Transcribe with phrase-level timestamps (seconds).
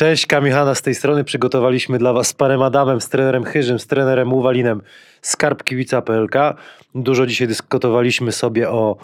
[0.00, 1.24] Cześć, Kamihana z tej strony.
[1.24, 4.82] Przygotowaliśmy dla Was z panem Adamem, z trenerem Chyżym, z trenerem Uwalinem
[5.22, 6.34] Skarb Kibica PLK.
[6.94, 8.96] Dużo dzisiaj dyskutowaliśmy sobie o,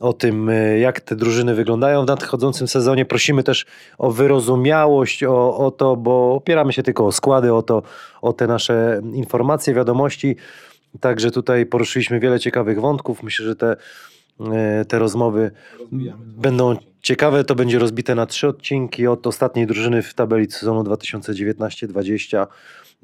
[0.00, 3.04] o tym, y, jak te drużyny wyglądają w nadchodzącym sezonie.
[3.04, 3.66] Prosimy też
[3.98, 7.82] o wyrozumiałość, o, o to, bo opieramy się tylko o składy, o, to,
[8.22, 10.36] o te nasze informacje, wiadomości.
[11.00, 13.22] Także tutaj poruszyliśmy wiele ciekawych wątków.
[13.22, 13.76] Myślę, że te,
[14.52, 15.50] e, te rozmowy
[16.36, 17.44] będą ciekawe.
[17.44, 22.46] To będzie rozbite na trzy odcinki od ostatniej drużyny w tabeli sezonu 2019-20.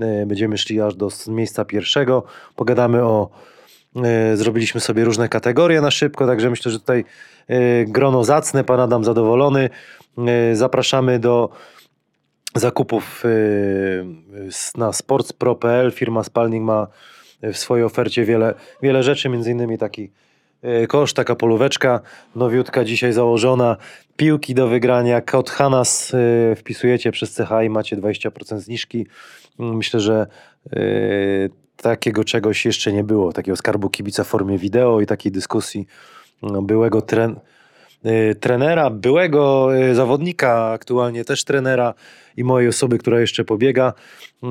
[0.01, 2.25] E, Będziemy szli aż do miejsca pierwszego.
[2.57, 3.31] Pogadamy o.
[3.97, 7.05] e, Zrobiliśmy sobie różne kategorie na szybko, także myślę, że tutaj
[7.49, 9.71] e, grono zacne, pan Adam zadowolony.
[10.53, 11.51] Zapraszamy do
[12.55, 13.25] zakupów
[14.77, 15.93] na sportspro.pl.
[15.93, 16.87] Firma Spalning ma
[17.43, 20.11] w swojej ofercie wiele, wiele rzeczy, między innymi taki
[20.89, 22.01] kosz, taka polóweczka
[22.35, 23.77] nowiutka dzisiaj założona,
[24.17, 29.07] piłki do wygrania, kod Hanas e, wpisujecie przez CH i macie 20% zniżki.
[29.61, 30.27] Mm, Myślę, że
[30.73, 30.79] e,
[31.77, 35.87] takiego czegoś jeszcze nie było, takiego skarbu kibica w formie wideo i takiej dyskusji
[36.43, 37.41] no, byłego tren,
[38.05, 41.95] e, trenera, byłego e, zawodnika, aktualnie też trenera
[42.37, 43.93] i mojej osoby, która jeszcze pobiega
[44.43, 44.49] e,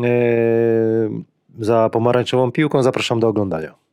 [1.60, 2.84] za pomarańczową piłką.
[2.84, 3.89] Zapraszam do oglądania.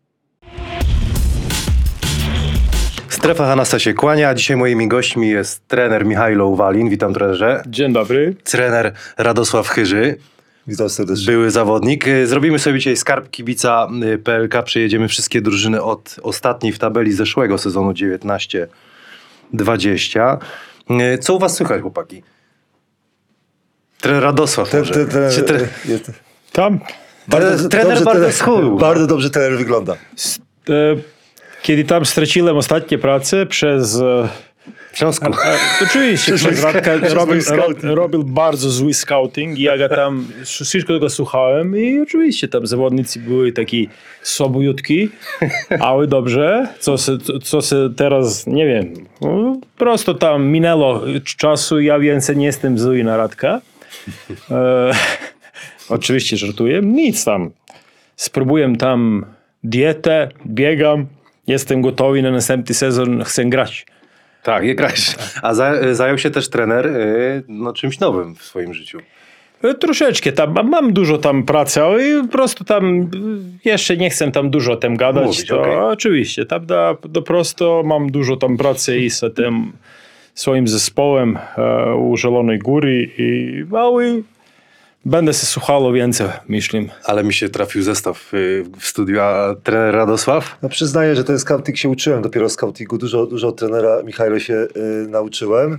[3.27, 4.35] Strefa Hanasa się kłania.
[4.35, 6.89] Dzisiaj moimi gośćmi jest trener Michajlo Uwalin.
[6.89, 7.63] Witam trenerze.
[7.67, 8.37] Dzień dobry.
[8.45, 10.17] Trener Radosław Chyży,
[10.67, 11.27] Witam serdecznie.
[11.33, 12.05] były zawodnik.
[12.25, 14.63] Zrobimy sobie dzisiaj skarb kibica y, PLK.
[14.65, 17.93] Przejedziemy wszystkie drużyny od ostatniej w tabeli zeszłego sezonu
[19.53, 20.37] 19-20.
[21.15, 22.23] Y, Co u was słychać, chłopaki?
[24.01, 25.67] Trener Radosław Ten, ten, ten, Czy tre-
[26.53, 26.79] Tam,
[27.31, 28.77] Trener- trener bardzo schudł.
[28.79, 29.93] Bardzo dobrze trener wygląda.
[30.69, 30.97] e,
[31.67, 33.97] kiedy tam straciłem ostatnie pracę przez...
[33.97, 34.29] E,
[34.93, 35.27] W Śląsku.
[35.27, 35.33] e,
[35.83, 37.41] oczywiście, przez Radka robił,
[37.83, 39.59] robił bardzo zły scouting.
[39.59, 43.89] Ja go tam wszystko tego słuchałem i oczywiście tam zawodnicy byli taki
[44.23, 45.09] słabiutki,
[45.81, 46.69] ale dobrze.
[46.79, 51.01] Co się, co się teraz, nie wiem, no, prosto tam minęło
[51.37, 53.61] czasu, ja więcej nie jestem zły na Radka.
[54.51, 54.93] E,
[55.89, 56.81] oczywiście żartuję.
[56.83, 57.51] Nic tam.
[58.17, 59.27] Spróbuję tam
[59.65, 61.07] dietę, biegam,
[61.47, 63.87] jestem gotowy na następny sezon, chcę grać.
[64.43, 65.17] Tak, je grałeś.
[65.43, 68.99] A za, zajął się też trener y, no, czymś nowym w swoim życiu.
[69.63, 73.09] E, Troszeczkę tam, mam- dużo tam pracy, ale po prostu tam e,
[73.65, 75.27] jeszcze nie chcę tam dużo o tym gadać.
[75.27, 75.77] Mówić, to okej.
[75.77, 79.73] oczywiście, tam da, do prosto mam dużo tam pracy i z tym
[80.35, 84.23] swoim zespołem e, u Zielonej Góry i ale
[85.07, 86.81] będę się słuchał więcej, myślę.
[87.05, 90.59] Ale mi się trafił zestaw y, w studiu, a trener Radosław?
[90.63, 92.99] No przyznaję, że ten scouting się uczyłem dopiero scoutingu.
[92.99, 95.79] Dużo, dużo od trenera Michajlo się y, nauczyłem.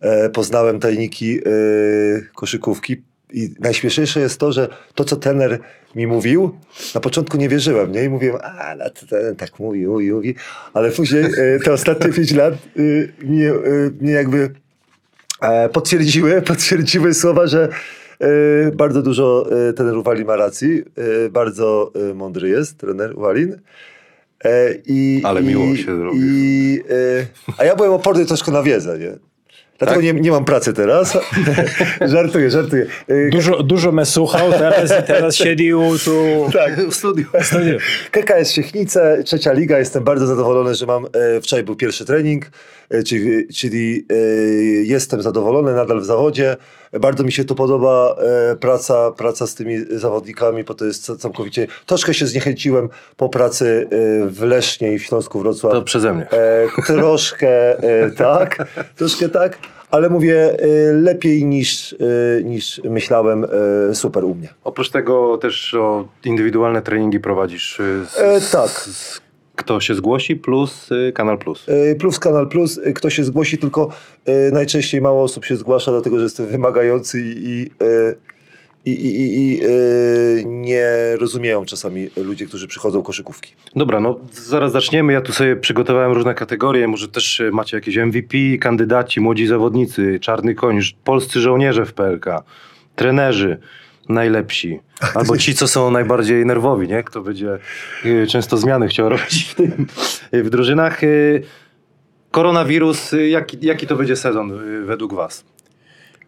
[0.00, 3.02] E, poznałem tajniki y, koszykówki.
[3.32, 5.58] I najśmieszniejsze jest to, że to, co trener
[5.94, 6.58] mi mówił,
[6.94, 8.04] na początku nie wierzyłem, nie?
[8.04, 10.34] I mówiłem, a, no, ten tak mówi, mówi, mówi.
[10.74, 14.50] Ale później y, te ostatnie pięć lat y, mnie, y, mnie jakby
[15.40, 17.68] e, potwierdziły, potwierdziły słowa, że
[18.72, 20.82] bardzo dużo e, trener Uwalin ma racji.
[21.26, 23.58] E, bardzo e, mądry jest trener Uwalin.
[24.44, 26.18] E, i, Ale i, miło się zrobi.
[26.22, 27.26] I, e,
[27.58, 29.12] a ja byłem oporny troszkę na wiedzę, nie?
[29.78, 30.04] Dlatego Tak?
[30.14, 31.18] nie, nie mam pracy teraz.
[32.12, 32.86] żartuję, żartuję.
[33.08, 36.46] E, Dużo, dużo mnie słuchał, teraz, teraz siedził tu.
[36.52, 36.76] tak.
[36.90, 37.24] w studiu.
[38.10, 39.78] KKS Siechnice, trzecia liga.
[39.78, 41.04] Jestem bardzo zadowolony, że mam.
[41.06, 44.14] E, wczoraj był pierwszy trening, e, czyli, czyli e,
[44.84, 46.56] jestem zadowolony nadal w zawodzie.
[47.00, 48.16] Bardzo mi się tu podoba
[48.52, 51.66] e, praca, praca z tymi zawodnikami, bo to jest ca- całkowicie.
[51.86, 55.72] Troszkę się zniechęciłem po pracy e, w Lesznie i w Śląsku Wrocław.
[55.72, 56.30] To przeze mnie.
[56.30, 59.58] E, troszkę e, tak, troszkę tak,
[59.90, 61.96] ale mówię e, lepiej niż, e,
[62.42, 63.46] niż myślałem.
[63.90, 64.48] E, super u mnie.
[64.64, 67.78] Oprócz tego też o indywidualne treningi prowadzisz.
[68.12, 68.70] Z, E, tak.
[68.70, 69.20] Z,
[69.56, 71.68] kto się zgłosi, plus y, Kanal Plus.
[71.68, 73.88] E, Plus Kanal Plus, e, kto się zgłosi, tylko
[74.52, 77.70] najczęściej mało osób się zgłasza, dlatego że jestem wymagający i,
[78.84, 79.60] i, i, i,
[80.46, 83.54] nie rozumieją czasami ludzie, którzy przychodzą koszykówki.
[83.76, 85.12] Dobra, no zaraz zaczniemy.
[85.12, 86.88] Ja tu sobie przygotowałem różne kategorie.
[86.88, 92.26] Może też y, macie jakieś MVP, kandydaci, młodzi zawodnicy, czarny koń, polscy żołnierze w PLK,
[92.96, 93.58] trenerzy
[94.08, 94.80] najlepsi.
[95.14, 97.02] Albo ci, co są najbardziej nerwowi, nie?
[97.02, 97.58] Kto będzie
[98.04, 99.86] y, często zmiany chciał robić w, tym,
[100.34, 101.04] y, w drużynach.
[101.04, 101.42] Y,
[102.30, 104.52] Koronawirus, jaki, jaki to będzie sezon
[104.86, 105.44] według was?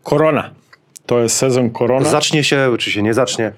[0.02, 0.50] Korona.
[1.06, 2.08] To jest sezon korona.
[2.08, 3.52] Zacznie się, czy się nie zacznie?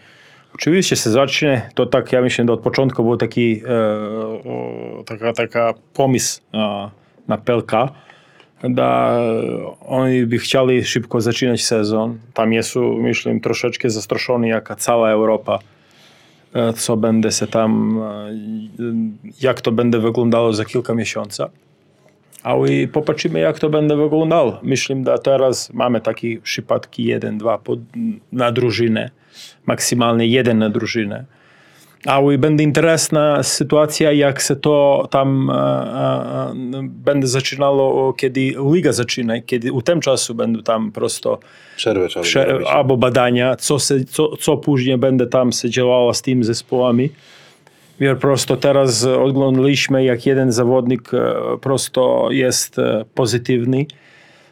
[0.55, 1.71] Oczywiście się zacznie.
[1.75, 3.71] To tak, ja myślę, od początku był taki, e,
[4.51, 6.91] o, taka, taka pomysł e,
[7.29, 7.73] na PLK,
[8.63, 9.19] da
[9.87, 12.19] oni by chcieli szybko zaczynać sezon.
[12.35, 15.59] Tam jest, myślę, troszeczkę zastraszony jaka cała Europa.
[16.55, 18.31] E, Co będzie się tam, e,
[19.41, 21.45] jak to będzie wyglądało za kilka miesięcy.
[22.43, 24.59] Ale popatrzymy, jak to będzie wyglądało.
[24.63, 27.79] Myślę, że teraz mamy takie przypadki 1-2 pod-
[28.33, 29.11] na drużynę,
[29.67, 31.25] maksymalnie jeden na drużynę.
[32.07, 35.59] Ale będzie interesna sytuacja, jak się to tam e, e,
[36.79, 38.41] e, będzie zaczynało, kiedy
[38.73, 41.39] liga zaczyna, kiedy u tym czasu będą tam prosto
[41.77, 46.45] Przerwę prze, albo badania, co, se, co, co później będzie tam się działało z tymi
[46.45, 47.11] zespołami.
[48.01, 51.11] My prosto teraz oglądaliśmy, jak jeden zawodnik
[51.61, 52.77] prosto jest
[53.15, 53.87] pozytywny.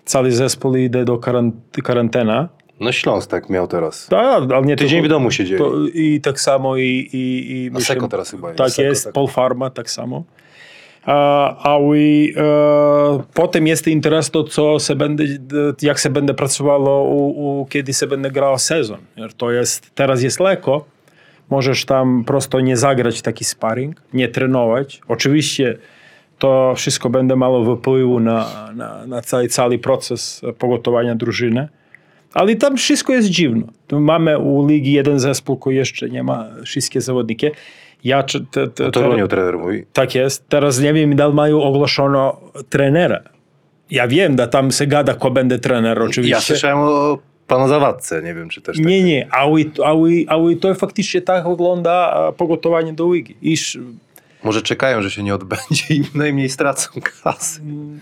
[0.05, 2.49] Cały zespół idzie do karant- karantena.
[2.81, 4.07] No Śląsk tak miał teraz.
[4.07, 5.59] Tak, ale nie Tydzień tylko- w domu siedzieli.
[5.59, 7.09] to, I tak samo i...
[7.13, 8.59] i, i Na Seko teraz chyba jest.
[8.59, 9.13] Tak Seko, jest, tak.
[9.15, 10.25] Polfarma tak samo.
[11.07, 11.97] A, ale
[12.37, 15.25] e, potem jest interes to, co se będzie,
[15.83, 18.99] jak się będzie pracowało, u, u, kiedy się będzie grał sezon.
[19.37, 20.85] To jest, teraz jest lekko,
[21.51, 25.01] możesz tam prosto nie zagrać taki sparring, nie trenować.
[25.09, 25.79] Oczywiście
[26.39, 31.69] to wszystko będzie miało wpływu na, na, na cały, cały proces pogotowania drużyny.
[32.35, 33.63] Ale tam wszystko jest dziwne.
[33.87, 37.47] Tu mamy u ligi jeden zespół, który jeszcze nie ma wszystkie zawodniki.
[38.05, 39.87] Ja, te, te, To Roniu trener mój.
[39.93, 40.49] tak jest.
[40.49, 43.21] Teraz nie wiem, dal mają ogłoszono trenera.
[43.91, 46.35] Ja wiem, da tam się gada, kto będzie trener, oczywiście.
[46.35, 48.87] Ja słyszałem o panu Zawadce, nie wiem czy też tak.
[48.87, 53.37] Nie, nie, ale, ale, ale to faktycznie tak wygląda pogotowanie do ligi.
[53.43, 53.79] Iż,
[54.45, 56.91] Może czekają, że się nie odbędzie i najmniej stracą
[57.23, 57.61] kasy.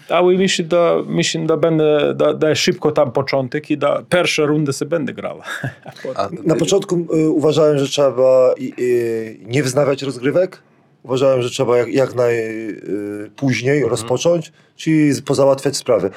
[0.09, 4.73] ale myślę, da, myślę, da będzie da, da szybko tam początek i da pierwsza runda
[4.73, 5.45] się będzie grała.
[6.15, 10.63] A, Na początku y, uważałem, że trzeba y, y, nie wznawiać rozgrywek.
[11.03, 16.11] Uważałem, że trzeba jak, jak najpóźniej rozpocząć, czyli pozałatwiać sprawy.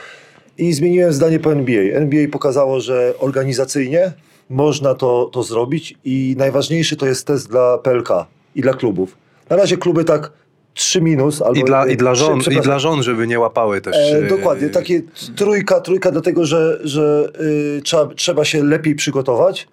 [0.57, 1.81] I zmieniłem zdanie po NBA.
[1.81, 4.11] NBA pokazało, że organizacyjnie
[4.49, 8.09] można to, to zrobić i najważniejszy to jest test dla PLK
[8.55, 9.17] i dla klubów.
[9.49, 10.31] Na razie kluby tak
[10.73, 13.81] 3 minus albo I dla, i, dla żon, I przepraszam, dla żon, żeby nie łapały
[13.81, 13.95] też.
[13.95, 15.01] E, e, dokładnie, takie
[15.35, 17.31] trójka, trójka dlatego, że, że
[17.77, 19.67] y, trzeba, trzeba się lepiej przygotować.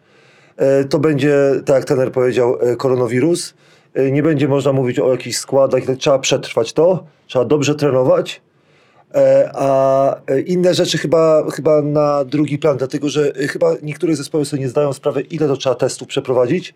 [0.57, 3.55] E, to będzie, tak jak trener powiedział, e, koronawirus.
[3.95, 7.75] E, nie będzie można mówić o jakichś składach, i tak trzeba przetrwać to, trzeba dobrze
[7.75, 8.41] trenować.
[9.15, 14.17] E, a e, inne rzeczy chyba, chyba na drugi plan, dlatego że e, chyba niektóre
[14.17, 16.75] zespoły sobie nie zdają sprawy, ile to trzeba testów przeprowadzić.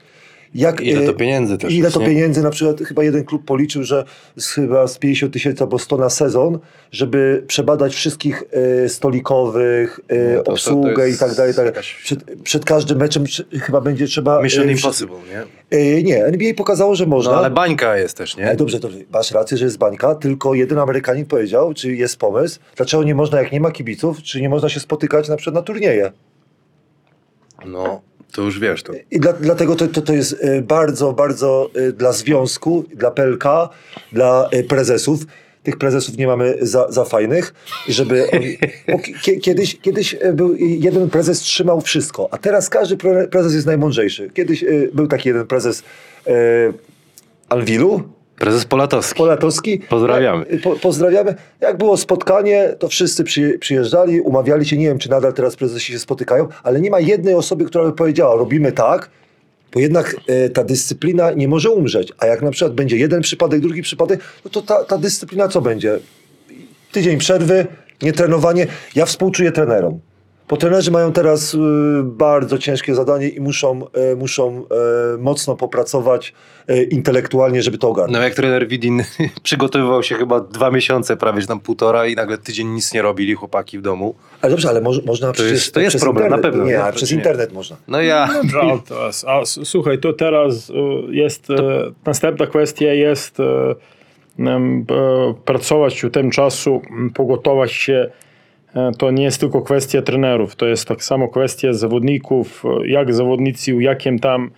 [0.55, 2.07] Jak, Ile to pieniędzy też Ile jest, to nie?
[2.07, 4.05] pieniędzy, na przykład chyba jeden klub policzył, że
[4.37, 6.59] z, chyba z 50 tysięcy albo 100 na sezon,
[6.93, 8.43] żeby przebadać wszystkich
[8.85, 11.53] e, stolikowych, e, No to- to- to obsługę i tak dalej.
[11.53, 11.73] i tak dalej.
[11.73, 13.25] jakaś- Przed, przed każdym meczem
[13.61, 14.43] chyba będzie trzeba...
[14.43, 15.79] Mission e, Impossible, nie?
[15.79, 17.33] E, nie, NBA pokazało, że można.
[17.33, 18.47] No ale bańka jest też, nie?
[18.47, 22.61] Ale dobrze, dobrze, masz rację, że jest bańka, tylko jeden Amerykanin powiedział, czy jest pomysł,
[22.77, 25.63] dlaczego nie można, jak nie ma kibiców, czy nie można się spotykać na przykład na
[25.63, 26.13] turnieje.
[27.67, 28.01] No,
[28.31, 28.83] to już wiesz.
[28.83, 28.93] To.
[29.11, 33.45] I dla, dlatego to, to, to jest e, bardzo, bardzo e, dla związku, dla PLK,
[34.13, 35.21] dla e, prezesów.
[35.63, 37.55] Tych prezesów nie mamy za, za fajnych,
[37.89, 38.29] żeby
[39.43, 44.31] kiedyś, kiedyś był jeden prezes trzymał wszystko, a teraz każdy pre- prezes jest najmądrzejszy.
[44.35, 45.83] Kiedyś był taki jeden prezes
[47.49, 48.03] Alwilu,
[48.41, 49.19] Prezes Polatowski.
[49.19, 49.79] Polatowski.
[49.79, 50.47] Pozdrawiamy.
[50.51, 51.35] Jak, po, pozdrawiamy.
[51.61, 54.77] Jak było spotkanie, to wszyscy przy, przyjeżdżali, umawiali się.
[54.77, 57.93] Nie wiem, czy nadal teraz prezesi się spotykają, ale nie ma jednej osoby, która by
[57.93, 59.11] powiedziała, robimy tak,
[59.73, 62.13] bo jednak e, ta dyscyplina nie może umrzeć.
[62.19, 65.61] A jak na przykład będzie jeden przypadek, drugi przypadek, no to ta, ta dyscyplina co
[65.61, 65.99] będzie?
[66.93, 67.67] Tydzień przerwy,
[68.03, 68.67] nietrenowanie.
[68.95, 70.01] Ja współczuję trenerom.
[70.51, 71.59] Bo trenerzy mają teraz y,
[72.03, 73.81] bardzo ciężkie zadanie i muszą,
[74.13, 74.63] y, muszą
[75.15, 76.33] y, mocno popracować
[76.71, 78.17] y, intelektualnie, żeby to ogarnąć.
[78.19, 79.03] No jak trener Widin
[79.43, 83.35] przygotowywał się chyba dwa miesiące, prawie że tam półtora i nagle tydzień nic nie robili
[83.35, 84.15] chłopaki w domu.
[84.43, 85.53] Ale dobrze, ale moż, można przecież...
[85.53, 86.61] jest- to jest przez problem, na internet.
[86.61, 87.17] pewno, Nie, przez Nie.
[87.17, 87.77] internet można.
[87.89, 88.29] No ja...
[88.89, 90.75] To jest- a słuchaj, to teraz e,
[91.15, 91.57] jest, e,
[92.07, 93.75] następna kwestia jest e,
[95.45, 96.83] pracować u tym czasu,
[97.15, 98.11] pogotować się.
[98.75, 103.15] E, To nie jest tylko kwestia trenerów, to jest tak samo kwestia zawodników, e, jak
[103.15, 104.51] zawodnicy, jakim tam,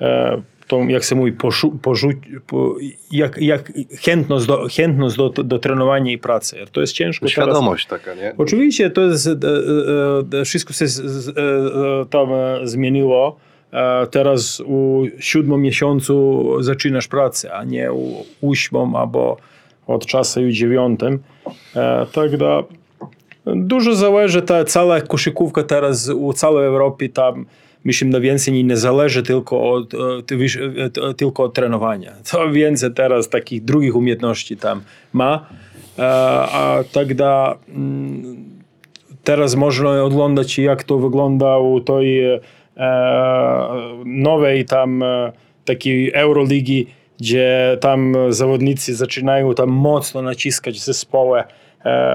[0.00, 2.08] e, tą, jak się mówi, poszu, porzu,
[2.46, 2.76] po,
[3.12, 3.72] jak, jak
[4.04, 6.56] chętność, do, chętność do, do trenowania i pracy.
[6.72, 7.32] To jest ciężko teraz.
[7.32, 8.34] Świadomość taka, nie?
[8.38, 9.28] Oczywiście to jest,
[10.44, 10.86] wszystko się
[12.10, 12.28] tam
[12.62, 13.36] zmieniło.
[14.10, 19.36] Teraz u siódmym miesiącu zaczynasz pracę, a nie u ósmym albo
[19.86, 21.18] od czasu u dziewiątym.
[22.12, 22.62] Tak da
[23.45, 27.45] dużo zależy, ta cała koszykówka teraz u całej Europy tam
[27.83, 32.11] myślę, że więcej nie zależy tylko od, e, ty wiesz, e, t- tylko od trenowania.
[32.31, 34.81] To więcej teraz takich drugich umiejętności tam
[35.13, 35.45] ma.
[35.99, 36.03] E,
[36.51, 38.45] a тогда mm,
[39.23, 42.39] teraz można oglądać jak to wygląda u tej e,
[44.05, 45.31] nowej tam e,
[45.65, 46.87] takiej Euroligi,
[47.19, 51.45] gdzie tam zawodnicy zaczynają tam mocno naciskać zespoły, e,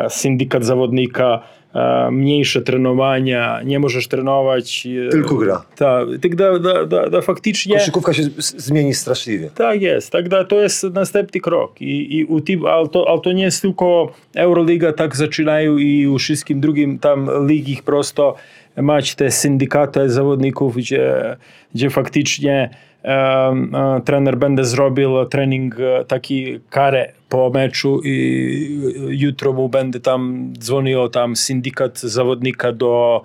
[0.09, 1.43] syndykat zawodnika,
[1.75, 4.87] e, mniejsze trenowania, nie możesz trenować.
[5.07, 5.65] e, Tylko gra.
[5.77, 7.75] Tak, тогда да, да, да, faktycznie...
[7.79, 9.51] Koszykówka się z- zmieni straszliwie.
[9.55, 11.81] Tak jest, тогда to jest następny krok.
[11.83, 16.07] I, i u tym, ale, to, ale to nie jest tylko Euroliga, tak zaczynają i
[16.07, 18.35] u wszystkim drugim tam ligi prosto
[18.82, 21.36] mać te syndykaty zawodników, gdzie,
[21.76, 22.70] gdzie faktycznie
[23.04, 30.54] e, trener będzie zrobił trening e, taki karę po meczu i jutro mu będzie tam
[30.60, 33.22] dzwonił tam syndykat zawodnika do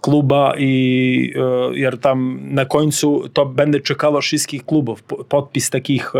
[0.00, 5.02] kluba i e, jer tam na końcu to będzie czekało wszystkich klubów.
[5.02, 6.12] Po- Podpis takich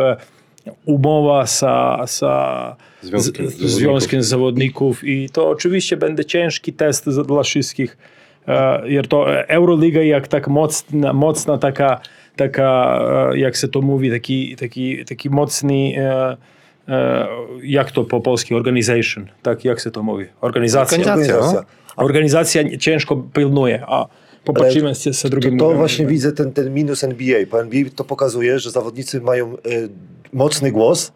[0.87, 7.97] umowa sa, sa Związkiem z, związkiem zawodników i to oczywiście będzie ciężki test dla wszystkich.
[8.49, 12.01] E, jer to Euroliga jak tak mocna, mocna taka,
[12.37, 12.99] taka
[13.33, 16.37] e, jak się to mówi, taki, taki, taki mocny e,
[17.63, 20.99] jak to po polsku, organization, tak jak się to mówi, organizacja.
[20.99, 21.35] Organizacja.
[21.35, 21.77] Organizacja.
[21.97, 24.07] Organizacja ciężko pilnuje, a
[24.45, 25.59] popatrzymy z, z drugim.
[25.59, 27.47] To właśnie widzę ten, ten minus NBA.
[27.51, 29.59] Po NBA to pokazuje, że zawodnicy mają e,
[30.33, 31.13] mocny głos,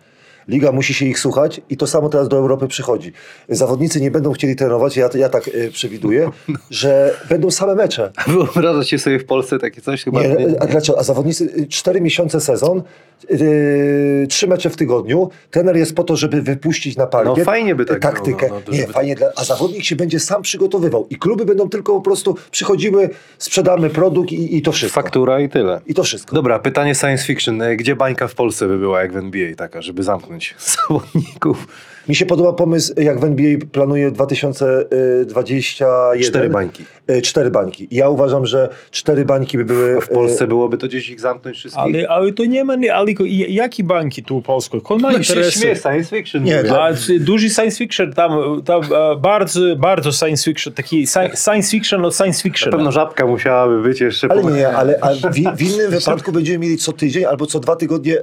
[0.48, 3.12] liga musi się ich słuchać i to samo teraz do Europy przychodzi.
[3.48, 6.30] Zawodnicy nie będą chcieli trenować, ja, ja tak e, przewiduję,
[6.70, 8.12] że będą same mecze.
[8.26, 10.04] Wyobrażacie sobie w Polsce takie coś?
[10.04, 10.98] Chyba Nie, a dlaczego?
[10.98, 12.82] A zawodnicy, y, cztery miesiące sezon,
[13.30, 17.74] yy, trzy mecze w tygodniu, trener jest po to, żeby wypuścić na parkiet No, fajnie
[17.74, 18.46] by tak taktykę.
[18.50, 21.92] no, no, nie, żeby- fajnie, a zawodnik się będzie sam przygotowywał i kluby będą tylko
[21.94, 25.02] po prostu przychodziły, sprzedamy produkt i, i to wszystko.
[25.02, 25.80] Faktura i tyle.
[25.86, 26.34] I to wszystko.
[26.36, 27.62] Dobra, pytanie science fiction.
[27.62, 31.66] E, Gdzie bańka w Polsce by była jak w NBA taka, żeby zamknąć zawodników?
[32.08, 36.22] Mi się podoba pomysł, jak w NBA planuje 2021.
[36.22, 36.84] Cztery bańki.
[37.10, 37.88] Y, Cztery bańki.
[37.90, 39.96] Ja uważam, że cztery bańki by były...
[39.96, 41.84] A w Polsce byłoby to gdzieś ich zamknąć wszystkich?
[41.84, 43.12] Ale, ale to nie ma, ale
[43.48, 44.80] jakie banki tu u Polsku?
[44.80, 45.58] Kto ma No się interesy?
[45.60, 46.44] śmieje, science fiction.
[46.44, 46.88] Nie, A
[47.20, 52.16] duży science fiction, tam, tam e, bardzo, bardzo science fiction, taki sci- science fiction od
[52.16, 52.72] science Na fiction.
[52.72, 54.28] pewno żabka musiałaby być jeszcze.
[54.30, 57.60] Ale po- nie, ale, ale w, w innym wypadku będziemy mieli co tydzień albo co
[57.60, 58.22] dwa tygodnie e,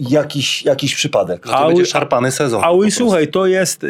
[0.00, 1.46] jakiś, jakiś przypadek.
[1.46, 2.60] To A będzie szarpany sezon.
[2.64, 3.04] A po ły, prostu.
[3.04, 3.86] słuchaj, to jest,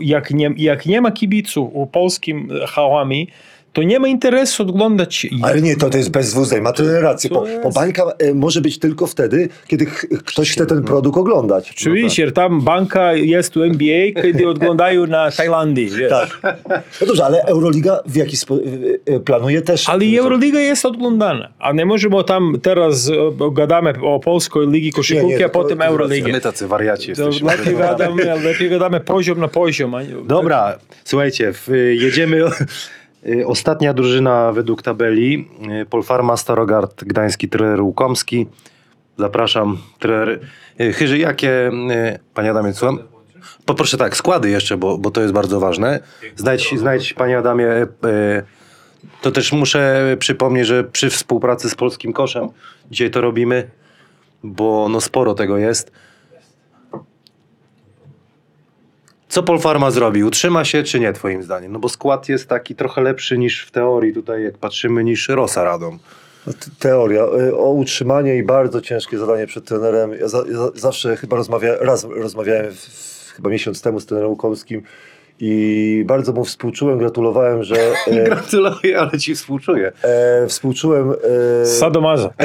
[0.00, 3.28] jak nie, jak nie ma kibiców u polskim hałami,
[3.74, 5.26] to nie ma interesu oglądać.
[5.42, 7.30] Ale nie, to, to jest bezwózej, ma tyle rację.
[7.30, 11.18] To Bo, bo bańka e, może być tylko wtedy, kiedy ch, ktoś chce ten produkt
[11.18, 11.70] oglądać.
[11.70, 15.90] Oczywiście, tam banka jest u NBA, kiedy oglądają na Tajlandii.
[15.90, 16.10] wiesz.
[16.10, 16.40] Tak.
[17.00, 18.64] No dobrze, ale Euroliga w jaki sposób
[19.24, 19.88] planuje też.
[19.88, 23.12] Ale Euroliga jest oglądana, a nie możemy tam teraz e,
[23.52, 26.32] gadamy o polskiej ligi koszykówki, Nie, nie, a potem to Euroligi.
[26.32, 27.50] My tacy wariaci jesteśmy.
[27.56, 29.94] lepiej gadamy, lepiej gadamy poziom na poziom.
[29.94, 32.40] a nie- Dobra, słuchajcie, w, jedziemy.
[33.28, 35.48] Y, Ostatnia drużyna według tabeli.
[35.82, 38.46] y, Polfarma, Starogard, Gdański, trener Łukomski.
[39.18, 40.40] Zapraszam, trener
[40.80, 41.18] y, Chyży.
[41.18, 41.70] Jakie,
[42.34, 42.98] panie Adamie, słucham?
[43.64, 46.00] Poproszę tak, składy jeszcze, bo, bo to jest bardzo ważne.
[46.36, 47.66] Znajdź, znajdź panie Adamie,
[49.22, 52.48] to też muszę przypomnieć, że przy współpracy z Polskim Koszem
[52.90, 53.70] dzisiaj to robimy,
[54.42, 55.92] bo no sporo tego jest.
[59.34, 60.24] Co Polfarma zrobi?
[60.24, 61.72] Utrzyma się czy nie, twoim zdaniem?
[61.72, 65.64] No bo skład jest taki trochę lepszy niż w teorii tutaj, jak patrzymy, niż Rosa
[65.64, 65.98] Radom.
[66.46, 70.12] No, Teoria e, o utrzymanie i bardzo ciężkie zadanie przed trenerem.
[70.20, 74.82] Ja, za, ja zawsze chyba rozmawia, raz rozmawiałem w, chyba miesiąc temu z trenerem Łukomskim
[75.40, 77.76] i bardzo mu współczułem, gratulowałem, że
[78.06, 79.92] e, Gratuluję, ale ci współczuję.
[80.02, 81.12] e, współczułem.
[81.62, 82.30] E, Sadomazo.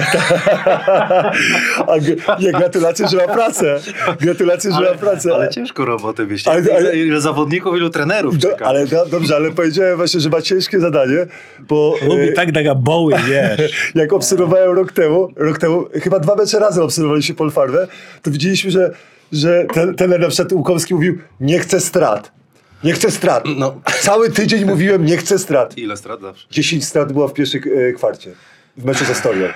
[1.87, 1.97] a,
[2.39, 3.79] nie, gratulacje, że ma pracę.
[4.21, 5.33] Gratulacje, że ma pracę.
[5.35, 6.47] Ale ciężko robotę wieść.
[6.47, 8.65] Ale- ale- Ile, ile zawodników, ilu trenerów Do, czeka.
[8.65, 11.25] ale do, dobrze, ale powiedziałem właśnie, że ma ciężkie zadanie,
[11.59, 13.91] bo Lubi e, tak daga boły, wiesz.
[13.95, 17.87] jak obserwowałem rok temu, rok temu, chyba dwa mecze razem obserwowaliśmy Polfarmę,
[18.21, 18.91] to widzieliśmy, że,
[19.31, 22.38] że ten, ten na przykład Łukomski mówił, nie chcę strat.
[22.83, 23.43] Nie chcę strat.
[23.57, 23.81] No.
[24.01, 25.77] Cały tydzień mówiłem, nie chcę strat.
[25.77, 26.47] Ile strat zawsze?
[26.51, 28.31] 10 strat było w pierwszej e, kwarcie
[28.77, 29.47] w meczu ze Storią.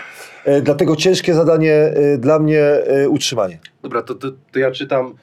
[0.45, 2.63] E, dlatego ciężkie zadanie e, dla mnie
[3.09, 3.59] utrzymanie.
[3.83, 5.13] Dobra, to, to, to ja czytam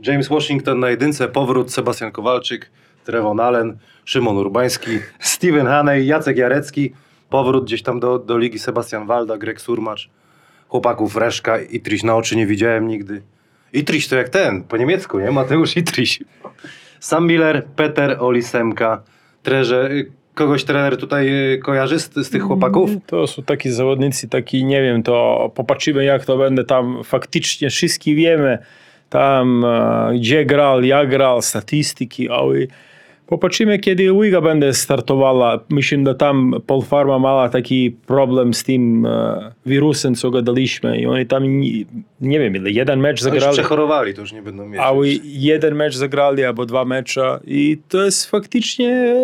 [0.00, 2.70] James Washington na jedynce, powrót Sebastian Kowalczyk,
[3.04, 6.92] Trevon Allen, Szymon Urbański, Steven Haney, Jacek Jarecki,
[7.30, 10.10] powrót gdzieś tam do, do ligi Sebastian Walda, Greg Surmacz,
[10.68, 13.22] chłopaków Reszka, Itriś na oczy nie widziałem nigdy.
[13.72, 15.30] Itriś to jak ten, po niemiecku, nie?
[15.30, 16.22] Mateusz Itriś.
[17.06, 19.02] Sam Miller, Peter Olisemka,
[19.42, 22.90] trenerze, y, kogoś trener tutaj y, kojarzy z, z tych chłopaków?
[23.06, 28.14] To są taki zawodnicy, taki nie wiem, to popatrzymy jak to będzie tam faktycznie, wszyscy
[28.14, 28.58] wiemy,
[29.10, 32.54] tam e, gdzie grał, jak grał, statystyki, ale
[33.26, 35.60] popatrzymy, kiedy liga będzie startowała.
[35.70, 41.26] Myślę, że tam Polfarma mała taki problem z tym e, wirusem, co gadaliśmy i oni
[41.26, 41.60] tam,
[42.20, 43.52] nie, wiem, ile, jeden mecz No już zagrali.
[43.58, 44.80] przechorowali, to już nie będą mieć.
[44.80, 49.14] Ale jeden mecz zagrali albo dwa mecze i to jest faktycznie, e,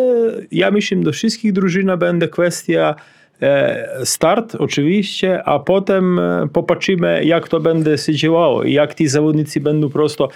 [0.52, 2.94] ja myślę, do wszystkich drużyn będzie kwestia
[3.42, 6.20] e, start oczywiście, a potem
[6.52, 10.28] popatrzymy jak to będzie się działało i jak ci zawodnicy będą prosto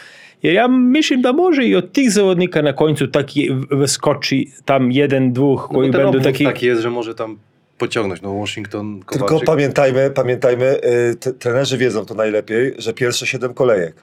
[0.42, 5.60] ja myślę, że może i od tych zawodników na końcu taki wyskoczy tam jeden, dwóch,
[5.60, 6.44] no, bo koji będą taki...
[6.44, 7.38] taki jest, że może tam
[7.78, 8.22] pociągnąć.
[8.22, 10.80] No Washington, Tylko pamiętajmy, pamiętajmy,
[11.26, 13.94] y, trenerzy wiedzą to najlepiej, że pierwsze siedem kolejek.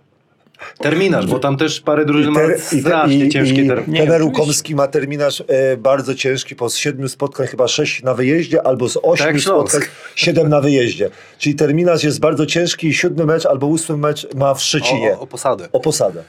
[0.77, 3.93] Terminarz, bo tam też parę drużyn ma strasznie ciężkie i terminy.
[3.93, 4.23] Nie, trener.
[4.23, 8.89] Łukomski ma terminarz e, bardzo ciężki, po z siedmiu spotkań chyba sześć na wyjeździe, albo
[8.89, 9.81] z ośmiu Tak spotkań
[10.15, 11.09] siedem na wyjeździe.
[11.37, 15.17] Czyli terminarz jest bardzo ciężki i siódmy mecz albo ósmy mecz ma w Szczecinie.
[15.17, 15.67] O, o posadę.
[15.71, 16.23] O posadę.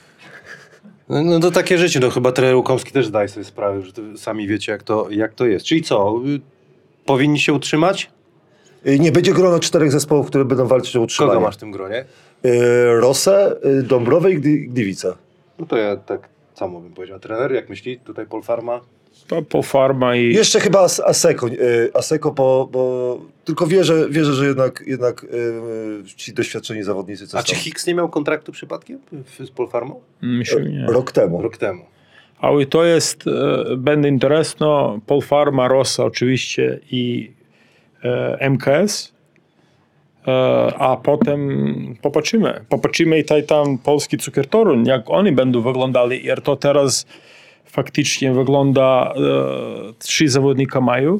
[1.09, 4.49] No, no to takie życie, no chyba trener Łukomski też zdaje sobie sprawę, że sami
[4.49, 5.67] wiecie jak to, jak to jest.
[5.67, 6.21] Czyli co,
[7.05, 8.11] powinni się utrzymać?
[8.87, 11.35] Y, Nie będzie grono czterech zespołów, które będą walczyć o utrzymanie.
[11.35, 12.05] Kogo masz w tym gronie?
[12.45, 15.15] Y, Rosę, y, Dąbrowę i Gliwice.
[15.59, 17.19] No to ja tak samo bym powiedział.
[17.19, 18.81] Trener, jak myśli tutaj Polfarma?
[19.27, 20.35] To po farma i...
[20.35, 26.03] Jeszcze chyba As- Aseko, y, Aseko bo, bo tylko wierzę, wierzę że jednak, jednak y,
[26.17, 27.55] ci doświadczeni zawodnicy co A czy.
[27.57, 28.99] Hicks nie miał kontraktu przypadkiem
[29.45, 30.01] z Polfarmą?
[30.23, 30.87] Myślę, nie.
[30.87, 31.43] Rok temu.
[31.43, 31.85] Rok temu.
[32.39, 37.33] Ale to jest, e, będzie interesno, Polfarma, Rosa oczywiście i
[38.50, 39.14] MKS,
[40.28, 40.32] e,
[40.80, 42.66] a potem popatrzymy.
[42.70, 47.06] Popatrzymy i taj tam polski cukiertorun, jak oni będą wyglądali, jer to teraz
[47.66, 51.20] faktycznie wygląda, e, trzy zawodnika mają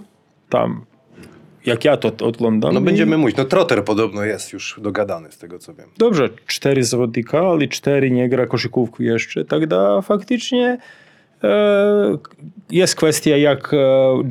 [0.50, 0.86] tam,
[1.66, 2.74] jak ja to oglądam.
[2.74, 3.38] No i- będziemy mówić.
[3.38, 5.90] No Trotter podobno jest już dogadany z tego co wiem.
[5.98, 9.46] Dobrze, cztery zawodnika, ale cztery nie gra koszykówku jeszcze.
[9.46, 10.78] Тогда faktycznie e,
[12.71, 13.77] jest kwestia, jak e,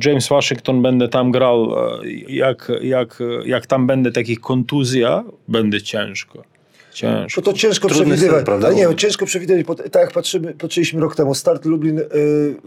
[0.06, 6.53] James Washington będzie tam grał, e, jak, jak, jak tam będzie takich kontuzja, będzie ciężko.
[6.94, 7.40] Ciężko.
[7.40, 8.36] No to ciężko Trudny przewidywać.
[8.36, 8.72] sen, prawda?
[8.72, 12.04] Nie, ciężko przewidywać, tak jak patrzymy, patrzyliśmy rok temu, Start Lublin y,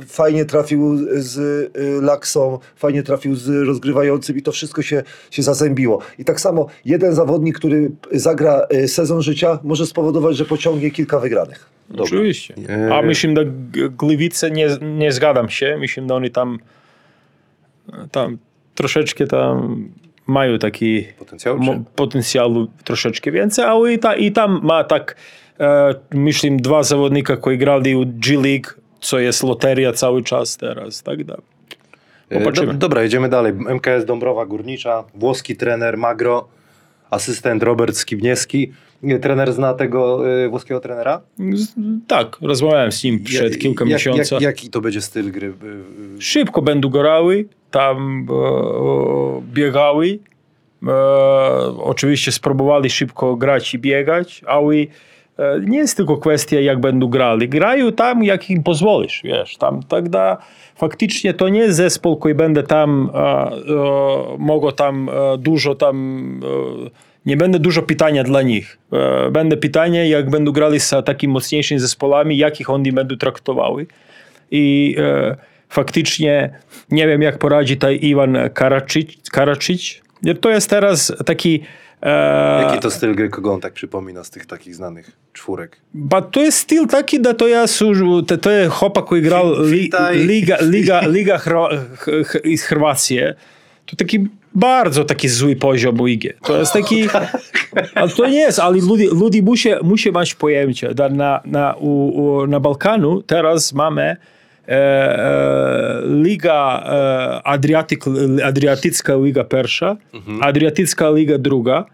[0.08, 6.00] fajnie trafił z y, Laksą, fajnie trafił z rozgrywającym i to wszystko się, się zazębiło.
[6.20, 11.20] I tak samo jeden zawodnik, który zagra y, sezon życia, może spowodować, że pociągnie kilka
[11.20, 11.70] wygranych.
[11.90, 12.04] Dobra.
[12.04, 12.56] Oczywiście.
[12.92, 13.46] A myślę, że
[13.90, 15.78] Gliwice nie, nie zgadzam się.
[15.80, 16.60] Myślę, że oni tam,
[18.12, 18.38] tam
[18.76, 19.90] troszeczkę tam
[20.28, 21.58] mają taki Potencjał?
[21.60, 25.16] mo- potencjału troszeczkę więcej, ale i, ta, i tam ma tak,
[25.60, 28.68] e, myślę, dwa zawodnika, którzy grali u G-League,
[29.00, 31.44] co jest loteria cały czas teraz, tak dalej.
[32.30, 32.74] E, Popatrzymy.
[32.74, 33.54] Do, dobra, jedziemy dalej.
[33.54, 36.48] MKS Dąbrowa Górnicza, włoski trener Magro,
[37.10, 41.21] asystent Robert Skibniewski Nie, Trener zna tego e, włoskiego trenera?
[41.55, 41.75] Z-
[42.07, 44.35] Tak, rozmawiałem z nim przed Jak- kilka jak, miesięcy.
[44.35, 45.47] Jak, jaki to będzie styl gry?
[45.47, 50.19] E, e, Szybko będą grały, tam e, biegały.
[50.87, 50.93] E,
[51.79, 57.49] oczywiście spróbowali szybko grać i biegać, ale e, nie jest tylko kwestia, jak będą grali.
[57.49, 59.57] Grają tam, jak im pozwolisz, wiesz.
[59.57, 60.37] Tam тогда
[60.77, 63.53] faktycznie to nie jest zespół, który będzie tam, e, e,
[64.39, 65.97] mogło tam e, dużo tam,
[66.87, 66.91] e,
[67.28, 68.78] nie będzie dużo pytania dla nich.
[68.94, 73.88] E, będzie pytanie, jak będą grali z takimi mocniejszymi zespołami, jakich oni będą traktowały.
[74.52, 75.36] I e,
[75.70, 76.60] faktycznie
[76.92, 79.30] nie wiem, jak poradzi tutaj Iwan Karacic.
[79.32, 80.02] Karacic.
[80.42, 81.64] To jest teraz taki.
[82.02, 83.30] E, jaki to styl gry?
[83.30, 85.78] Kogo on tak przypomina z tych takich znanych czwórek?
[85.94, 89.62] Ba to jest styl taki, da to ja służu, to, to jest chłopak, który grał
[89.62, 89.92] li.
[90.14, 93.20] Liga, Liga, Liga Chro, ch, ch, Chorwacji.
[93.86, 96.38] To taki bardzo taki zły poziom IG.
[96.44, 97.04] To jest taki,
[97.96, 101.90] ale to nie jest, ale ludzie, ludzie musi, musi mieć pojęcie, że na, na, u,
[101.90, 104.18] u, na Balkanu teraz mamy e,
[104.68, 108.06] e, Liga e, Adriatyk,
[108.44, 109.98] Adriatycka Liga pierwsza,
[110.42, 111.86] Adriatycka Liga druga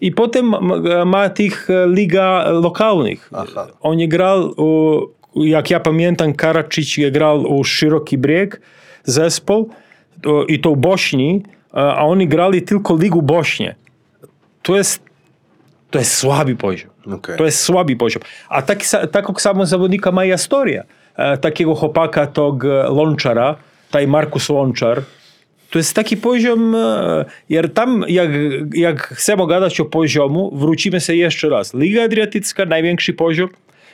[0.00, 0.54] i potem
[1.06, 3.30] ma tych e, liga lokalnych.
[3.32, 3.66] Aha.
[3.80, 4.54] On grał,
[5.34, 8.60] jak ja pamiętam, Karacic grał u Szeroki Brzeg
[9.04, 9.70] zespół
[10.48, 13.74] i to w Bośni, a oni grali tylko Ligу Bośnie.
[14.62, 15.02] To jest,
[15.90, 16.90] to jest słaby poziom.
[17.12, 17.36] Okej.
[17.38, 18.22] To jest słaby poziom.
[18.48, 18.78] A tak,
[19.12, 20.82] takiego samo zawodnika ma historia.
[21.16, 23.56] E, takiego chłopaka to g- Lonczara,
[23.90, 25.02] taj Markus Lonczar.
[25.70, 28.30] To jest taki poziom, e, jer tam jak,
[28.74, 31.74] jak chcemy gadać o poziomu, wrócimy się jeszcze raz.
[31.74, 33.48] Liga Adriatycka, największy poziom,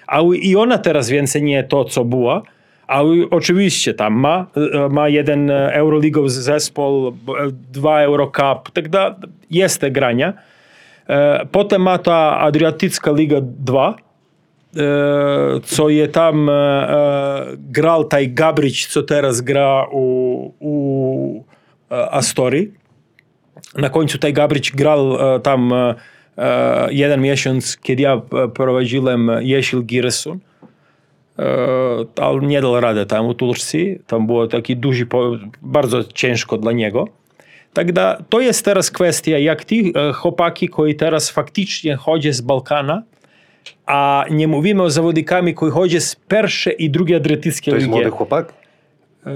[0.06, 2.42] ale i ona teraz więcej nie to, co była,
[2.88, 4.46] ale oczywiście tam ma,
[4.90, 7.12] ma jeden Euroligowy zespół,
[7.72, 9.14] dwa Eurocup, tak da,
[9.50, 10.32] jest te grania.
[11.08, 13.94] E, Potem ma ta Adriatycka Liga 2,
[14.76, 14.82] e,
[15.64, 16.52] co je tam e,
[17.56, 21.44] grał taj Gabrić, co teraz gra u, u
[21.90, 22.72] Astorii.
[23.76, 25.72] Na końcu taj Gabrić grał tam
[26.90, 28.20] jeden miesiąc, kiedy ja
[28.54, 30.38] prowadziłem Jeśil Giresun.
[31.39, 31.45] E,
[32.23, 33.99] ale nie dał rady tam u Turcji.
[34.07, 37.07] Tam było taki duży, po, bardzo ciężko dla niego.
[37.73, 43.03] Тогда to jest teraz kwestia, jak ci e, chłopaki, którzy teraz faktycznie chodzą z Balkana,
[43.85, 47.95] a nie mówimy o zawodnikami, którzy chodzą z pierwszej i drugiej adriatyckiej To jest ligi.
[47.97, 48.53] młody chłopak?
[49.25, 49.33] E,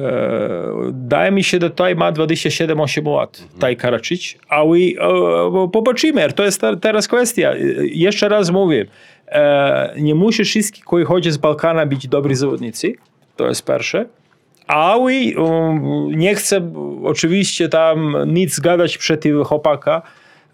[0.91, 6.43] Daje mi się, że tutaj ma 27-8 lat, taj Karačić, ale e, popatrzymy, jer to
[6.43, 7.51] jest te- teraz kwestia.
[7.51, 8.85] E, Jeszcze raz mówię,
[9.20, 9.20] e,
[9.96, 12.94] nie musi wszystkich, którzy chodzą z Balkana być dobrzy zawodnicy,
[13.36, 14.06] to jest pierwsze.
[14.66, 15.00] Ale
[15.36, 16.72] um, nie chcę
[17.04, 20.02] oczywiście tam nic gadać przeciw chłopaka.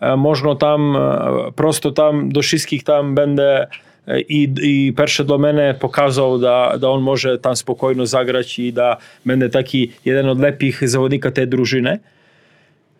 [0.00, 3.66] E, Można tam e, prosto tam do wszystkich tam będę
[4.06, 8.72] e, i, i pierwsze dla mnie pokazał, da, da on może tam spokojno zagrać i
[8.72, 11.98] da będę taki jeden od lepszych zawodnika tej drużyny.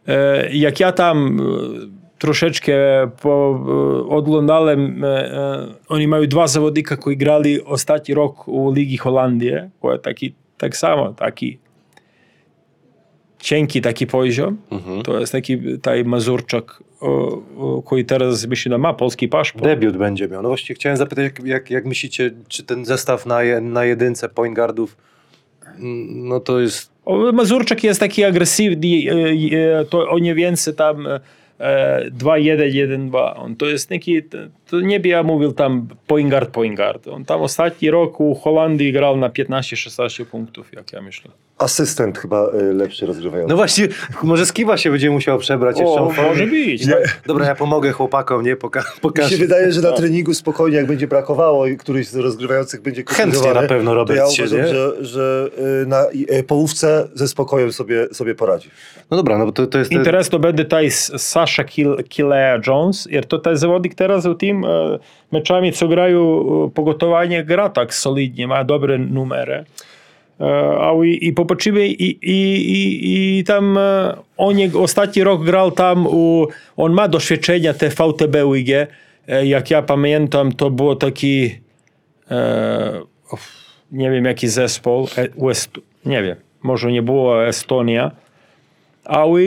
[0.09, 2.75] E, Jak ja tam e, troszeczkę
[3.23, 9.53] po, e, oglądałem, e, oni mają dwa zawodnika, którzy grali ostatni rok u Ligi Holandii,
[9.83, 11.59] to taki, tak samo, taki
[13.39, 14.57] cienki taki poziom.
[15.05, 19.65] To jest taki taj Mazurczak, o, o, który teraz myślę, że ma polski paszport.
[19.65, 20.43] Debiut będzie miał.
[20.43, 24.29] No właśnie chciałem zapytać, jak, jak, jak myślicie, czy ten zestaw na, je, na jedynce
[24.29, 24.97] point guardów,
[26.09, 28.89] no to jest O, Mazurczak jest taki agresywny,
[29.53, 31.07] e, to o nie więcej tam
[31.61, 33.33] e, 2-1, 1-2.
[33.37, 34.23] On to jest taki,
[34.71, 37.09] to- nie by ja mówił tam point guard, point guard.
[37.09, 41.31] On tam ostatni rok u Holandii grał na 15-16 punktów, jak ja myślę.
[41.59, 43.51] Asystent chyba y, lepszy rozgrywający.
[43.51, 43.89] No właśnie,
[44.23, 46.01] może Skiba się będzie musiał przebrać jeszcze.
[46.01, 46.31] O, formie.
[46.31, 46.83] może być.
[46.83, 48.57] I tak, Dobra, ja pomogę chłopakom, nie?
[48.57, 49.37] Poka Mi się pokażę.
[49.37, 53.63] wydaje, że na treningu spokojnie, jak będzie brakowało i któryś z rozgrywających będzie Chętnie na
[53.63, 54.69] pewno Robert ja się, uważam, nie?
[54.69, 55.49] że, że
[55.83, 56.05] y, na
[56.39, 58.71] y, połówce ze spokojem sobie, sobie poradzi.
[59.11, 59.93] No dobra, no bo to, to jest...
[59.93, 61.48] Interes to będzie taj Sasha
[62.09, 64.99] Kilea Jones, jer to taj zawodnik teraz u tim e,
[65.33, 66.21] meczami, co grają
[66.67, 69.65] e, pogotowanie, gra tak solidnie, ma dobre numery.
[70.41, 70.45] E,
[70.81, 72.39] ale i, i popatrzymy i, i,
[72.73, 73.79] i, i tam
[74.37, 78.37] on je, ostatni rok grał tam u, on ma doświadczenia te VTB
[79.45, 81.51] jak ja pamiętam to było taki
[83.93, 85.09] nie wiem jaki zespół,
[85.39, 85.71] West,
[86.05, 88.11] nie wiem, może nie było Estonia,
[89.09, 89.41] ale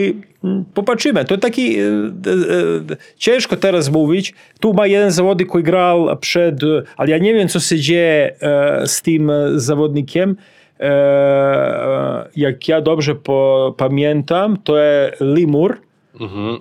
[0.44, 1.24] mm, popatrzymy.
[1.24, 4.34] To taki e, e, e, ciężko teraz mówić.
[4.60, 6.60] Tu ma jeden zawodnik, który grał przed,
[6.96, 10.36] ale ja nie wiem, co się dzieje e, z tym zawodnikiem.
[10.80, 15.76] E, e, jak ja dobrze po, pamiętam, to jest Limur.
[16.20, 16.58] Mhm.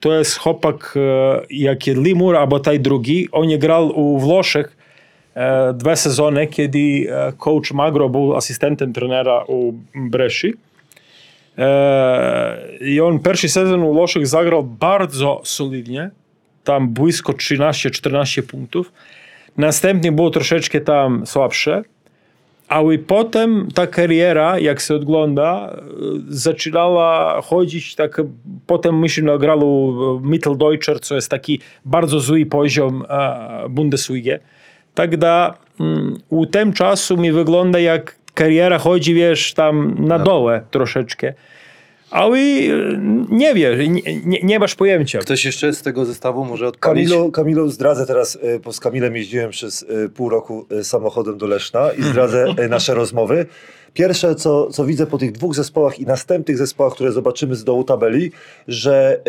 [0.00, 0.94] To jest chłopak,
[1.50, 3.28] jak jest Limur, albo taj drugi.
[3.32, 4.76] On je grał u Włoszech
[5.34, 7.06] e, dwa sezony, kiedy
[7.38, 10.54] coach Magro był asystentem trenera u Breši.
[11.57, 16.11] E, I on pierwszy sezon u Włoszech zagrał bardzo solidnie.
[16.63, 18.91] Tam blisko 13-14 punktów.
[19.57, 21.83] Następnie było troszeczkę tam słabsze.
[22.67, 25.81] Ale potem ta kariera, jak się ogląda, e,
[26.27, 28.21] zaczynała chodzić tak,
[28.67, 34.37] potem myślę, że grał u Mitteldeutscher, co jest taki bardzo zły poziom e, Bundesliga.
[34.93, 41.34] Тогда mm, u tym czasu mi wygląda jak kariera chodzi, wiesz, tam na dole troszeczkę.
[42.10, 42.68] Ale e,
[43.30, 45.18] nie wiesz, nie, nie, nie masz pojęcia.
[45.18, 47.08] Ktoś jeszcze z tego zestawu może odpalić?
[47.08, 51.38] Kamilu, Kamilu zdradzę teraz, y, bo z Kamilem jeździłem przez y, pół roku y, samochodem
[51.38, 53.46] do Leszna i zdradzę nasze rozmowy.
[53.94, 57.84] Pierwsze, co, co widzę po tych dwóch zespołach i następnych zespołach, które zobaczymy z dołu
[57.84, 58.32] tabeli,
[58.68, 59.20] że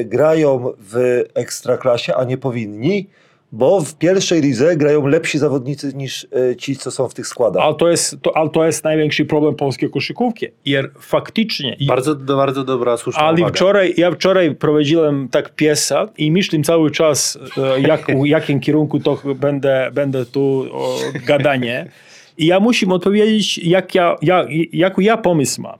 [0.00, 3.06] y, grają w ekstraklasie, a nie powinni,
[3.52, 7.64] bo w pierwszej lidze grają lepsi zawodnicy niż y, ci, co są w tych składach.
[7.64, 10.46] Ale to jest, to, ale to jest największy problem polskiej koszykówki.
[10.64, 13.54] Jer faktycznie Bardzo, bardzo dobra, słuszna Ale uwaga.
[13.54, 19.00] wczoraj, ja wczoraj prowadziłem tak piesa i myślę cały czas, e, jak, w jakim kierunku
[19.00, 21.90] to będę, będę tu o, gadanie.
[22.38, 25.78] I ja muszę odpowiedzieć, jak ja, ja, jak ja pomysł mam.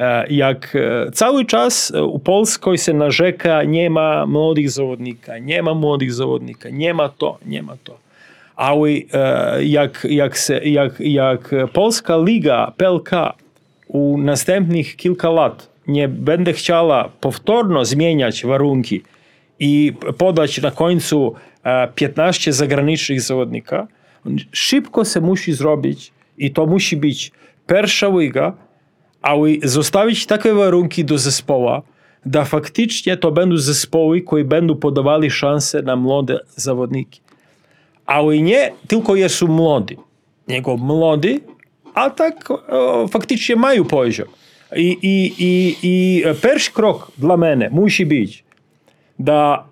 [0.00, 5.62] E, Jak e, cały czas e, u Polskiej się narzeka, nie ma młodych zawodnika, nie
[5.62, 7.98] ma młodych zawodnika, nie ma to, nie ma to.
[8.56, 8.90] Ale
[9.60, 13.10] jak, jak, jak, jak Polska Liga, PLK
[13.88, 19.02] u następnych kilka lat nie będę chciała powtórno zmieniać warunki
[19.58, 21.34] i podać na końcu
[21.64, 23.86] e, 15 zagranicznych zawodnika,
[24.52, 27.32] szybko się musi zrobić i to musi być
[27.66, 28.52] pierwsza liga,
[29.22, 31.82] ali zostawić takie warunki do zespoła,
[32.26, 37.20] da faktycznie to będą zespoły, które będą podawali szanse na młode zawodniki.
[38.06, 39.96] Ale nie tylko są młody,
[40.48, 41.40] nego młody,
[41.94, 44.28] a tak o, faktycznie mają poziom.
[44.76, 48.44] I, i, i, i pierwszy krok dla mnie musi być,
[49.18, 49.64] da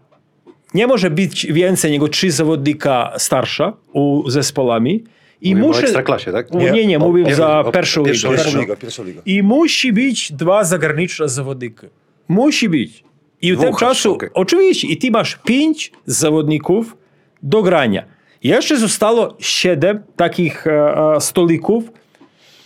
[0.75, 5.05] nie może być więcej niż trzy zawodnika starsza u zespołami,
[5.43, 6.55] i Mówimy o muszę, ekstraklasie, tak?
[6.55, 8.77] Nie, nie, nie o- mówię o- za o- pierwszą pierwszą ligę.
[8.77, 9.05] Pierwszą.
[9.05, 9.23] liga.
[9.27, 11.87] I musi być dwa zagraniczne zawodniki.
[12.29, 13.05] Musi być.
[13.43, 14.29] I w tym czasu, okej.
[14.35, 16.97] oczywiście, i ty masz pięć zawodników
[17.43, 18.05] do grania.
[18.43, 21.85] Jeszcze zostało siedem takich e, e, stolików,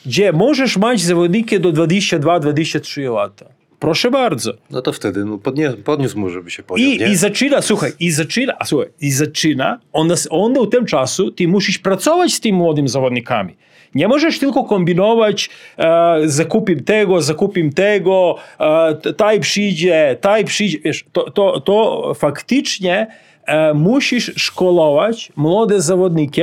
[0.06, 3.46] gdzie możesz mieć zawodniki do 22-23 lata.
[3.82, 4.52] Proszę bardzo.
[4.70, 7.06] No to wtedy no, podnie, podniósł mu, żeby się podniósł, I, nie?
[7.06, 11.78] I zaczyna, słuchaj, i zaczyna, słuchaj, i zaczyna, on, on u tym czasu, ty musisz
[11.78, 13.56] pracować z tymi młodymi zawodnikami.
[13.94, 20.78] Nie możesz tylko kombinować, e, zakupim tego, zakupim tego, e, taj przyjdzie, taj przyjdzie.
[20.84, 23.06] Wiesz, to, to, to faktycznie
[23.46, 26.42] e, musisz szkolować młode zawodniki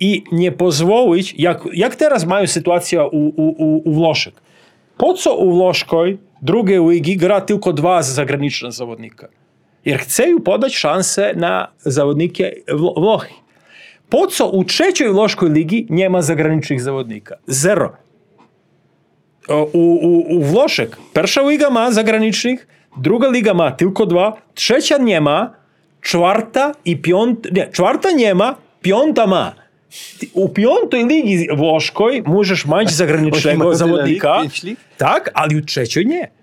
[0.00, 4.34] i nie pozwolić, jak, jak teraz mają sytuację u, u, u, u Włoszek.
[5.16, 9.28] Co u Włoszkoj drugiej ligi gra tylko dwa zagraniczne zawodnika?
[9.84, 13.34] Jer chcą podać szansę na zawodniki Wło- Włochy.
[14.10, 17.36] Po co u trzeciej Włoszkoj ligi nie ma zagranicznych zawodnika?
[17.46, 17.92] Zero.
[19.72, 25.20] U, u, u Włoszek pierwsza liga ma zagranicznych, druga liga ma tylko dwa, trzecia nie
[25.20, 25.54] ma,
[26.00, 28.12] czwarta i piąta, nie, czwarta
[29.26, 29.54] ma.
[30.32, 34.42] U piątej ligi włoskiej możesz mają zagranicznego zawodnika.
[34.98, 36.39] Tak, ale u trzeciej nie.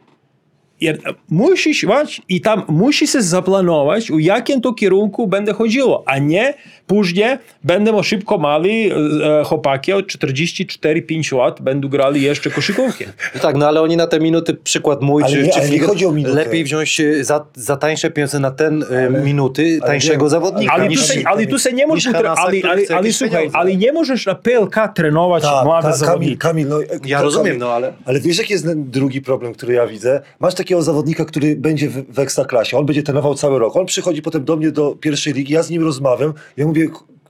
[0.81, 0.97] Jer
[1.29, 6.53] musisz mać i tam musi się zaplanować, u jakim to kierunku będzie chodziło, a nie
[6.87, 13.05] później będą szybko mali e, chłopaki od 44-5 lat będą grali jeszcze koszykówkę.
[13.35, 15.69] No tak, no ale oni na te minuty, przykład mój, Ale czy, nie- czy ale
[15.69, 16.35] nie chodzi o minutę.
[16.35, 20.73] lepiej wziąć e, za, za tańsze pieniądze na ten e, minuty tańszego wiem, zawodnika.
[20.73, 22.61] Ale tu, niż, se, ale tu se nie możesz, ale, ale,
[22.95, 26.37] ale, słuchaj, ale nie możesz na PLK trenować młode tak, Kamil.
[26.37, 27.93] Kamil, no, Ja to- rozumiem, Kamil, no ale...
[28.05, 30.21] Ale wiesz, jaki jest ten drugi problem, który ja widzę?
[30.39, 33.75] Masz takiego zawodnika, który będzie w, w ekstraklasie, on będzie trenował cały rok.
[33.75, 36.87] On przychodzi potem do mnie do pierwszej ligi, ja z nim rozmawiam, ja mówię,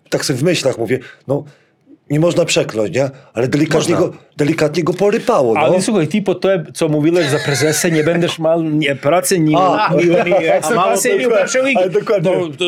[0.10, 1.44] tak sobie w myślach mówię, no
[2.10, 3.10] nie można przekląć, nie?
[3.34, 4.08] Ale delikatnie, Można.
[4.08, 5.60] go, delikatnie go porypało, no.
[5.60, 9.58] Ale słuchaj, ty po tym, co mówiłeś za prezesa, nie będziesz miał nie, pracy, nie,
[9.58, 11.78] A, nie, nie, nie a nie pierwszej ligi.
[11.78, 12.32] ale dokładnie.
[12.32, 12.66] No, to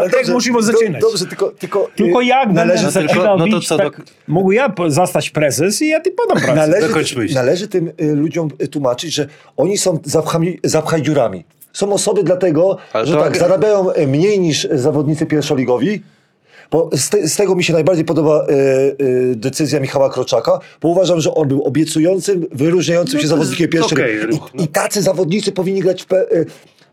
[0.00, 1.02] Ale tak dobrze, musimy do- zaczynać.
[1.02, 1.50] Dobrze, tylko...
[1.58, 4.74] Tylko, Tylko jak należy, będę no tylko- zaczynał no to co, tak, do- mógł ja
[4.88, 6.54] zostać prezes i ja ty podam pracę.
[6.54, 11.44] należy, należy tym y, ludziom y, tłumaczyć, że oni są zapchami, zapchaj dziurami.
[11.72, 16.02] Są osoby dlatego, Ale że to tak, ag- zarabiają y, mniej niż zawodnicy pierwszoligowi.
[16.72, 18.52] Bo z, te, z tego mi się najbardziej podoba y,
[19.04, 23.70] y, decyzja Michała Kroczaka, bo uważam, że on był obiecującym, wyróżniającym się No to zawodnikiem
[24.30, 24.62] ruch, no.
[24.62, 26.06] I, I tacy zawodnicy powinni grać w...
[26.06, 26.46] Pe, y,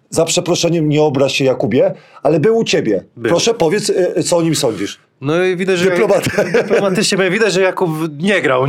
[0.10, 1.94] za przeproszeniem, nie obraź się Jakubie,
[2.24, 3.04] ale był u ciebie.
[3.18, 3.30] Był.
[3.30, 5.00] Proszę, powiedz, y, co o nim sądzisz.
[5.22, 5.90] No i widać, że...
[5.90, 6.26] Dyplomat.
[6.54, 8.68] Dyplomatycznie, bo widać, że Jakub nie grał e,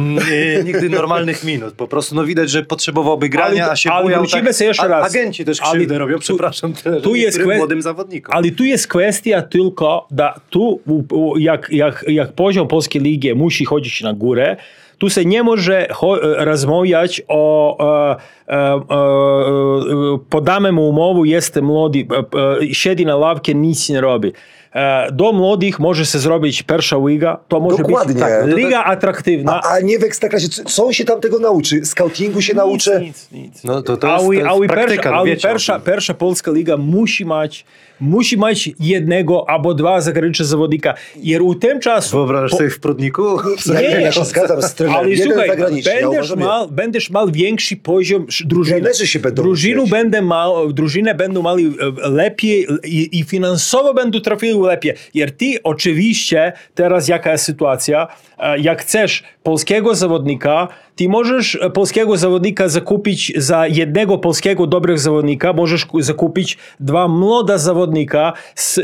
[0.64, 1.74] nigdy normalnych minut.
[1.74, 4.68] Po prostu no widać, że potrzebowałby grania, Ale- a się ale bujał wrócimy tak, sobie
[4.68, 5.10] jeszcze raz.
[5.10, 8.34] Agenci też Ale krzywdę robią, tu- przepraszam, tyle, tu jest młodym zawodnikom.
[8.36, 13.34] Ale tu jest kwestia tylko, da, tu u- u- jak, jak, jak poziom polskiej ligi
[13.34, 14.56] musi chodzić na górę,
[15.00, 17.76] tu się nie może cho- rozmawiać o
[18.08, 18.16] e,
[18.48, 24.00] e, e, e, podamy mu umowę, jest młody, e, e, siedzi na ławce, nic nie
[24.00, 24.32] robi.
[24.74, 28.14] E, do młodych może się zrobić pierwsza liga, to może Dokładnie.
[28.14, 29.60] być tak, To liga attraktywna.
[29.64, 30.48] A, a nie w ekstraklasie.
[30.48, 31.84] Co- się tam tego nauczy?
[31.84, 33.00] Scoutingu się nauczy?
[33.00, 33.64] Nic, nic.
[33.64, 35.22] No to, to a jest, to u- jest a praktyka, pierwsza, no a
[37.32, 37.64] mieć,
[38.00, 40.94] musi mieć jednego albo dwa zagraniczne zawodnika.
[41.16, 42.16] Jer u tym czasu...
[42.16, 43.22] Wyobrażasz po- sobie w Prudniku?
[43.74, 45.04] Ja, Nie, ja się zgadzam z trenerem.
[45.06, 45.50] ale słuchaj,
[45.84, 48.80] będziesz, mal, będziesz miał większy poziom drużyny.
[48.80, 49.90] Trenerzy się będą Drużynu uczyć.
[49.90, 54.92] będę mał, drużynę będą mieli e, lepiej i, i finansowo będą trafili lepiej.
[55.14, 58.08] Jer ty oczywiście, teraz jaka jest sytuacja,
[58.62, 65.52] jak chcesz polskiego zawodnika, ty możesz e, polskiego zawodnika zakupić za jednego polskiego dobrego zawodnika,
[65.52, 68.82] możesz ku- zakupić dwa młoda zawodnika z, e,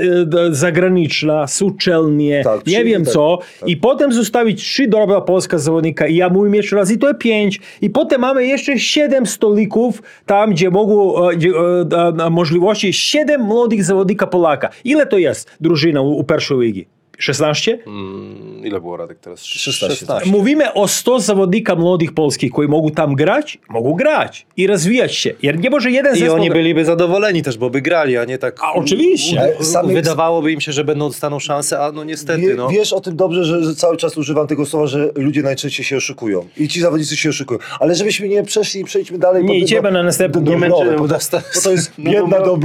[0.50, 3.68] zagraniczna, z uczelnie, Tak, nie wiem tak, co, tak.
[3.68, 7.60] i potem zostawić trzy dobra polska zawodnika i ja mój mieć razy to jest pięć
[7.80, 13.40] i potem mamy jeszcze siedem stolików tam, gdzie mogą, e, gdzie, e, e, możliwości siedem
[13.40, 14.68] młodych zawodnika Polaka.
[14.84, 16.86] Ile to jest drużyna u, u pierwszej ligi?
[17.18, 17.78] 16?
[17.86, 19.44] Mm, ile było Radek teraz?
[19.44, 20.06] 16.
[20.26, 25.34] Mówimy o 100 zawodnika młodych polskich, którzy mogą tam grać, mogą grać i rozwijać się.
[25.42, 26.36] Jer nie może jeden I zespół...
[26.36, 28.58] oni byliby zadowoleni też, bo by grali, a nie tak...
[28.62, 29.52] A oczywiście.
[29.60, 32.68] Sami- Wydawałoby im się, że będą dostaną szansę, a no niestety, Wie, no.
[32.68, 36.46] Wiesz o tym dobrze, że, cały czas używam tego słowa, że ludzie najczęściej się oszukują.
[36.56, 37.60] I ci zawodnicy się oszukują.
[37.80, 39.44] Ale żebyśmy nie przeszli, przejdźmy dalej.
[39.44, 42.56] Nie idziemy na następny- nie męczymy, bo, to- jest no, biedna no.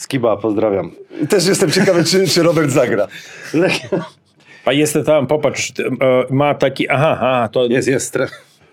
[0.00, 0.90] Skiba, pozdrawiam.
[1.28, 3.06] Też jestem ciekawy, czy, czy Robert zagra.
[4.64, 5.84] A jest tam, popatrz, e,
[6.30, 8.18] ma taki, aha, aha, to Jest, jest.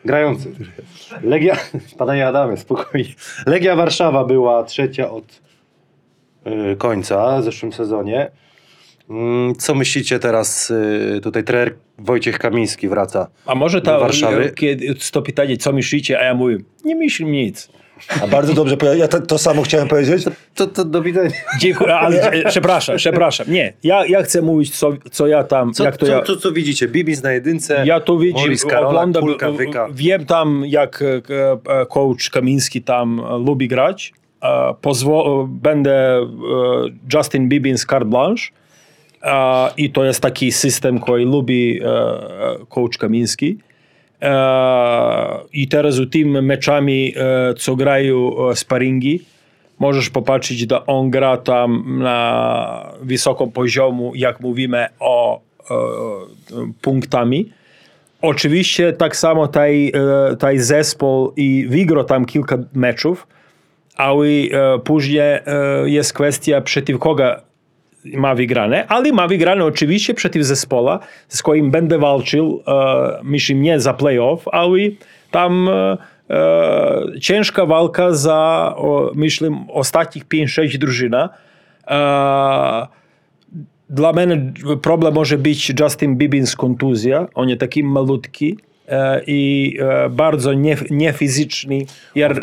[0.06, 0.52] Grający.
[1.24, 1.58] Legia,
[1.98, 3.10] panie Adamie, spokojnie.
[3.46, 5.42] Legia Warszawa była trzecia od
[6.74, 8.32] y, końca w zeszłym sezonie.
[9.10, 10.72] Mm, Co myślicie teraz?
[10.72, 13.28] y, Tutaj trener Wojciech Kamiński wraca.
[13.46, 14.52] A może do ta, Warszawy.
[14.56, 17.70] kiedy to pytanie, co myślicie, a ja mówię, nie myślę nic.
[18.24, 20.26] A bardzo dobrze, ja to, to samo chciałem powiedzieć.
[20.56, 21.30] To, to do widzenia.
[21.60, 23.52] Dziękuję, ale przepraszam, przepraszam.
[23.52, 26.22] Nie, ja, ja chcę mówić, co, co ja tam, Co, jak to co, ja...
[26.22, 26.88] co, co widzicie?
[26.88, 27.84] Bibis na jedynce.
[27.86, 29.88] Ja to widzę, oglądam, Kulka, Wyka.
[29.92, 31.06] wiem tam, jak e,
[31.82, 34.14] e, coach Kamiński tam e, lubi grać.
[34.82, 36.28] Pozwo- będę
[37.14, 38.44] Justin Bibbins carte blanche.
[39.78, 41.80] I to jest taki system, który lubi
[42.70, 43.58] coach Kamiński.
[44.22, 49.22] E, I teraz u tym meczami, e, co grają e, sparingi,
[49.80, 55.42] możesz popatrzeć, że on gra tam na wysokim poziomu, jak mówimy o
[56.82, 57.52] punktami.
[58.22, 59.92] Oczywiście tak samo taj,
[60.40, 63.28] taj zespół i wygrał tam kilka meczów,
[63.96, 64.28] ale
[64.84, 65.40] później
[65.86, 67.36] jest kwestia przeciw kogo
[68.14, 73.80] ma wygrane, ale ma wygrane oczywiście przeciw zespoła, z którym będę walczył, e, myślę nie
[73.80, 74.78] za playoff, ale
[75.32, 75.98] tam e,
[76.30, 81.30] e, ciężka walka za, o, myślę, ostatnich 5-6 drużyna.
[81.88, 82.88] E,
[83.90, 87.28] dla mnie problem może być Justin Bibbins kontuzja.
[87.36, 88.58] On jest taki malutki
[89.28, 91.86] i e, bardzo nie, niefizyczny.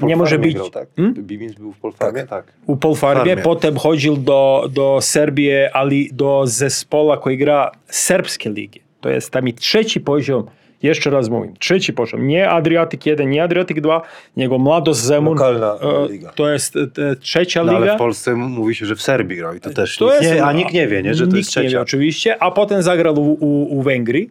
[0.03, 0.89] Nie może być Grał, tak?
[1.19, 2.27] Bibins był w Polfarmie?
[2.27, 2.53] Tak.
[2.67, 3.43] u Polfarbie, Farmie.
[3.43, 8.81] potem chodził do, do Serbii, ale do zespoła, który gra serbskie ligi.
[9.01, 10.45] To jest tam i trzeci poziom,
[10.83, 14.03] jeszcze raz mówię, trzeci poziom, nie Adriatyk 1, nie Adriatyk 2,
[14.37, 16.33] jego Mladost Zemun, Lokalna e, liga.
[16.35, 17.95] to jest e, trzecia No, ale liga.
[17.95, 20.45] w Polsce mówi się, że w Serbii grał i to też To nikt, jest- nie,
[20.45, 21.81] a nikt nie wie, nie, że to jest nie wie trzecia.
[21.81, 24.31] oczywiście, a potem zagrał u, u, u Węgrii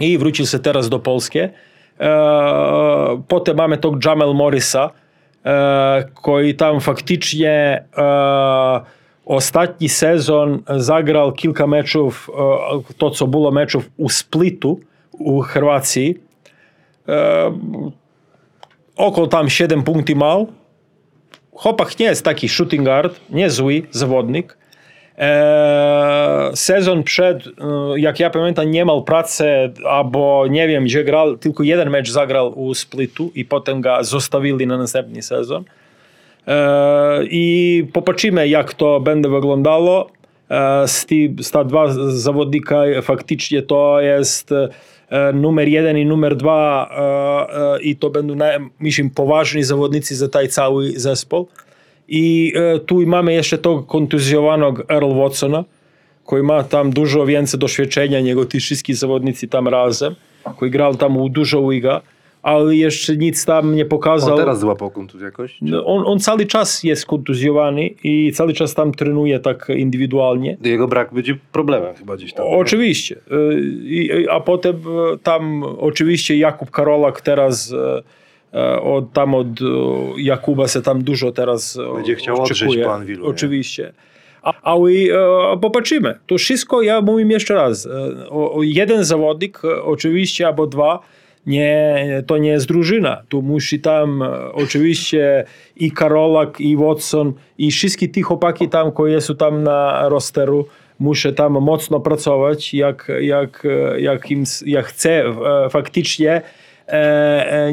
[0.00, 1.38] i wrócił się teraz do Polski.
[1.38, 1.50] E,
[3.28, 4.90] potem mamy to Jamel Morrisa,
[5.44, 8.80] e, który tam faktycznie e,
[9.26, 12.30] ostatni sezon zagrał kilka meczów,
[12.98, 14.80] to co było meczów u Splitu
[15.12, 15.42] u.
[17.08, 17.52] E,
[18.96, 20.46] około tam 7 punktów mał.
[21.52, 24.58] Chłopak nie jest taki shooting guard, nie zły zawodnik.
[25.18, 27.50] E, sezon przed, e,
[27.96, 29.46] jak ja pamiętam, nie miał pracy,
[29.86, 34.66] albo nie wiem, gdzie grał, tylko jeden mecz zagrał u Splitu i potem go zostawili
[34.66, 35.64] na następny sezon.
[36.46, 40.10] E, I popatrzymy, jak to będzie wyglądało.
[40.50, 46.36] E, z, ty, z ta dwa zawodnika faktycznie to jest e, numer jeden i numer
[46.36, 46.90] dwa
[47.76, 48.34] e, i to będą,
[48.80, 51.48] myślę, poważni zawodnicy za ten cały zespół.
[52.08, 55.64] I e, tu mamy jeszcze to kontuzjowanego Earl Watsona,
[56.26, 60.14] który ma tam dużo więcej doświadczenia niż ci wszyscy zawodnicy tam razem,
[60.56, 62.00] który grał tam u dużo liga,
[62.42, 64.34] ale jeszcze nic tam nie pokazał.
[64.34, 65.58] On teraz złapał kontuzję jakoś?
[65.62, 70.56] No, On, on cały czas jest kontuzjowany i cały czas tam trenuje tak indywidualnie.
[70.64, 72.46] Jego brak będzie problemem chyba gdzieś tam.
[72.48, 73.16] Oczywiście.
[73.84, 77.76] I- A potem y, tam oczywiście Jakub Karolak teraz y,
[78.82, 79.64] od, tam od y,
[80.16, 83.30] Jakuba się tam dużo teraz y, Będzie chciał odżyć Anwilu, nie?
[83.30, 83.92] Oczywiście.
[84.42, 86.14] A- Ale e, popatrzymy.
[86.26, 87.90] To wszystko, ja mówię jeszcze raz, e,
[88.30, 91.00] o, o jeden zawodnik, e, oczywiście, albo dwa,
[91.46, 93.22] nie, to nie jest drużyna.
[93.28, 95.44] Tu musi tam e, oczywiście
[95.76, 100.66] i Karolak, i Watson, i wszystkie te chłopaki tam, które są tam na rosteru,
[100.98, 105.34] muszę tam mocno pracować, jak, jak, e, jak, im, jak chcę e,
[105.70, 106.42] faktycznie e, e,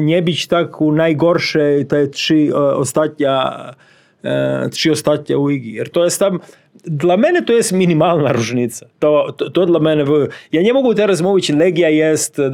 [0.00, 3.74] nie być tak u najgorszej te trzy e, ostatnia
[4.24, 5.78] e, trzy ostatnie ligi.
[5.92, 6.40] To jest tam,
[6.84, 8.86] dla mnie to jest minimalna różnica.
[8.98, 12.44] To, to, to dla mnie, w- ja nie mogę teraz mówić, Legia jest e,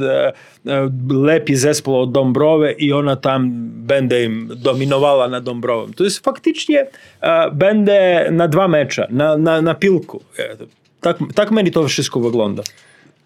[0.67, 5.93] e, lepiej zespół od Dąbrowy i ona tam będzie im dominowała na Dąbrowym.
[5.93, 6.87] To jest faktycznie,
[7.21, 10.21] e, będę na dwa mecze, na, na, na piłku.
[10.39, 10.55] E,
[11.01, 12.63] Tak, tak mnie to wszystko wygląda.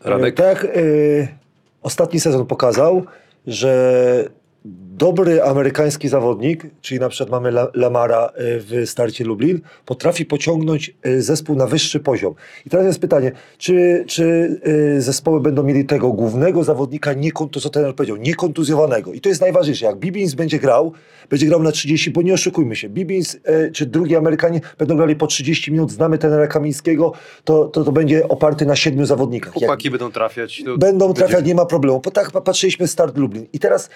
[0.04, 0.36] Radek?
[0.36, 1.28] Tak, y,
[1.84, 3.06] ostatni sezon pokazał,
[3.48, 4.30] że
[4.98, 10.94] dobry amerykański zawodnik, czyli na przykład mamy La- Lamara y, w starcie Lublin, potrafi pociągnąć
[11.06, 12.34] y, zespół na wyższy poziom.
[12.66, 14.24] I teraz jest pytanie, czy, czy
[14.98, 19.14] y, zespoły będą mieli tego głównego zawodnika, nie, to co trener powiedział, niekontuzjowanego.
[19.14, 19.86] I to jest najważniejsze.
[19.86, 20.92] Jak Bibins będzie grał,
[21.30, 23.38] będzie grał na 30, bo nie oszukujmy się, Bibins
[23.74, 27.12] czy drugi Amerykanie będą grali po 30 minut, znamy trenera Kamińskiego,
[27.44, 29.54] to, to, to będzie oparty na siedmiu zawodnikach.
[29.54, 30.64] Jak Chłopaki będą trafiać.
[30.66, 32.02] To będą będzie- trafiać, nie ma problemu.
[32.06, 33.46] Bo tak patrzyliśmy start Lublin.
[33.54, 33.90] I teraz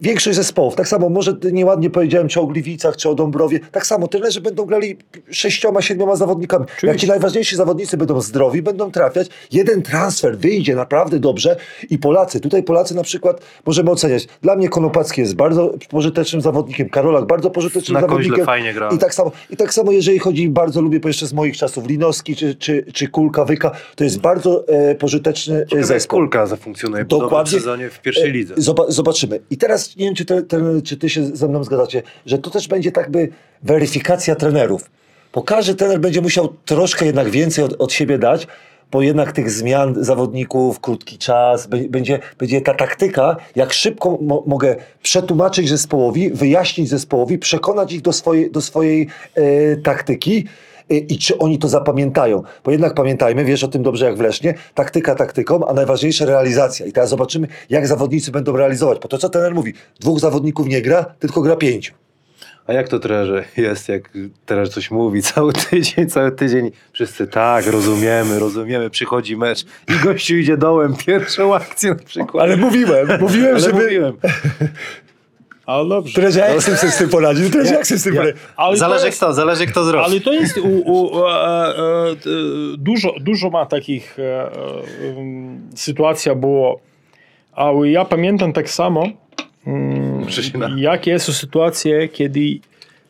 [0.00, 4.08] Większość zespołów, tak samo, może nieładnie powiedziałem, czy o Gliwicach, czy o Dąbrowie, tak samo
[4.08, 4.96] trenerzy będą grali
[5.30, 6.64] sześcioma, siedmioma zawodnikami.
[6.82, 11.56] Jak ci najważniejsi zawodnicy będą zdrowi, będą trafiać, jeden transfer wyjdzie naprawdę dobrze
[11.90, 14.26] i Polacy, tutaj Polacy na przykład możemy oceniać.
[14.42, 18.46] Dla mnie Konopacki jest bardzo pożytecznym zawodnikiem, Karolak bardzo pożytecznym Na koźle zawodnikiem.
[18.46, 18.88] fajnie gra.
[18.94, 22.36] I tak samo, I tak samo, jeżeli chodzi, bardzo lubię, jeszcze z moich czasów, Linowski
[22.36, 26.18] czy, czy, czy Kulka, Wyka, to jest bardzo e, pożyteczny e, Ciekawe, zespół.
[26.18, 27.52] Kulka zafunkcjonuje Dokładnie.
[27.52, 28.54] sezonie w pierwszej lidze.
[28.54, 29.40] E, Zoba- zobaczymy.
[29.50, 32.50] I teraz nie wiem, czy, te, te, czy ty się ze mną zgadzacie, że to
[32.50, 33.28] też będzie tak by
[33.62, 34.90] weryfikacja trenerów.
[35.34, 38.46] Bo każdy trener będzie musiał troszkę jednak więcej od, od siebie dać,
[38.90, 44.76] bo jednak tych zmian zawodników, krótki czas, będzie, będzie ta taktyka, jak szybko mo- mogę
[45.02, 50.44] przetłumaczyć zespołowi, wyjaśnić zespołowi, przekonać ich do swojej, do swojej e, taktyki
[50.90, 52.42] i czy oni to zapamiętają.
[52.64, 56.86] Bo jednak pamiętajmy, wiesz o tym dobrze jak w Lesznie, taktyka taktyką, a najważniejsze realizacja.
[56.86, 58.98] I teraz zobaczymy, jak zawodnicy będą realizować.
[59.02, 61.94] Bo to, co trener mówi, dwóch zawodników nie gra, tylko gra pięciu.
[62.66, 64.10] A jak to trenerze jest, jak
[64.46, 70.34] trener coś mówi cały tydzień, cały tydzień wszyscy tak, rozumiemy, rozumiemy, przychodzi mecz i gościu
[70.34, 72.44] idzie dołem, pierwszą akcję na przykład.
[72.44, 73.82] Ale mówiłem, mówiłem, Ale żeby...
[73.82, 74.16] mówiłem.
[75.66, 76.14] Ale dobrze.
[76.14, 77.50] Trenerze, jak chcę sobie z tym poradzić?
[77.52, 78.42] Trenerze, jak chcę z tym Ja- poradzić?
[78.56, 80.04] Ale Zależy jest- kto, zależy kto zrobi.
[80.04, 82.14] Ale to jest u, u, e, e, e,
[82.78, 84.16] dużo, dużo ma takich
[85.18, 86.80] em, sytuacja było,
[87.52, 89.08] ale ja pamiętam tak samo,
[90.54, 90.68] na...
[90.76, 92.40] jakie są sytuacje, kiedy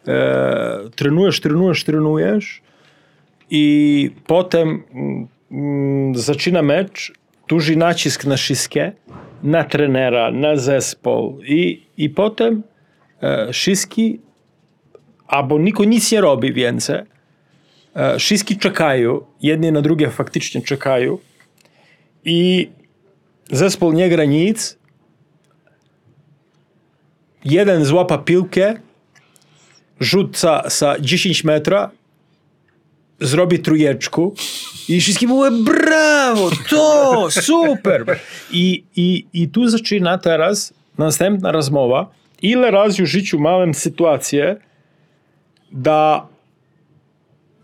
[0.08, 2.60] e, trenujesz, trenujesz, trenujesz
[3.50, 7.12] i potem mm, mm, zaczyna mecz,
[7.48, 8.92] duży nacisk na wszystkie,
[9.42, 11.40] na trenera, na zespół.
[11.42, 12.62] I, i potem
[13.20, 14.18] e, wszyscy
[15.26, 17.00] albo nikt nic nie robi więcej,
[17.94, 21.18] e, wszyscy czekają, jedni na drugie faktycznie czekają.
[22.24, 22.70] I
[23.50, 24.78] zespół nie gra nic,
[27.44, 28.74] jeden złapa piłkę,
[30.00, 31.90] rzuca za 10 metra,
[33.20, 34.34] zrobi trójeczku
[34.88, 38.18] i wszyscy mówią brawo, to, super.
[38.50, 42.10] I, i, I tu zaczyna teraz następna rozmowa.
[42.42, 44.56] Ile razy w życiu miałem sytuację,
[45.72, 46.26] da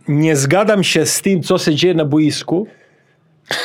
[0.09, 2.66] nie zgadzam się z tym, co się dzieje na boisku,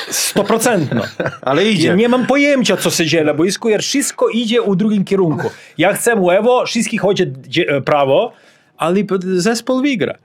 [0.10, 1.02] stoprocentno.
[1.42, 1.88] Ale idzie.
[1.88, 5.50] Ja nie mam pojęcia, co się dzieje na boisku, jer wszystko idzie u drugim kierunku.
[5.78, 7.24] Ja chcę lewo, wszystkich chodzi
[7.68, 8.34] e, prawo,
[8.78, 10.18] ale zespół wygra.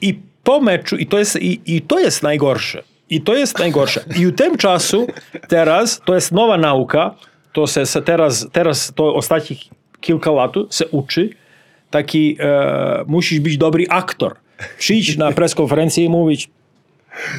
[0.00, 2.82] I po meczu, i to jest, i, i to jest najgorsze.
[3.10, 4.04] I to jest najgorsze.
[4.18, 5.06] I w tym czasu
[5.48, 7.14] teraz, to jest nowa nauka,
[7.52, 9.58] to się, się teraz, teraz, to ostatnich
[10.00, 11.30] kilka lat się uczy,
[11.90, 14.36] taki, e, musisz być dobry aktor.
[14.78, 16.50] Przyjść na preskonferencję i mówić,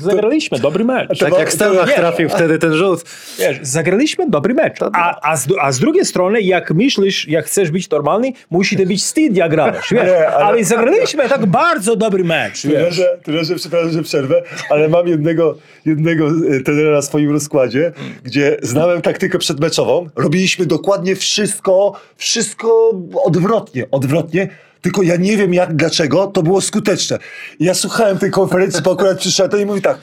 [0.01, 1.19] zagraliśmy dobry mecz.
[1.19, 3.03] Tak jak Stelmach trafił wtedy ten rzut.
[3.39, 4.79] Wiesz, zagraliśmy dobry mecz.
[4.93, 8.85] A, a, z, a z drugiej strony, jak myślisz, jak chcesz być normalny, musi to
[8.85, 10.03] być wstyd, jak grałeś, wiesz.
[10.07, 10.63] Nie, ale- ale...
[10.63, 12.73] zagraliśmy tak bardzo dobry mecz, wiesz.
[12.73, 15.55] Trenerze, trenerze, przepraszam, że przerwę, ale mam jednego,
[15.85, 17.91] jednego e, trenera na swoim rozkładzie,
[18.23, 20.09] gdzie znałem taktykę przedmeczową.
[20.15, 22.91] Robiliśmy dokładnie wszystko, wszystko
[23.23, 24.47] odwrotnie, odwrotnie.
[24.85, 27.19] Tylko ja nie wiem jak, dlaczego to było skuteczne.
[27.59, 29.97] Ja słuchałem tej konferencji, bo akurat przyszedłem i mówi tak,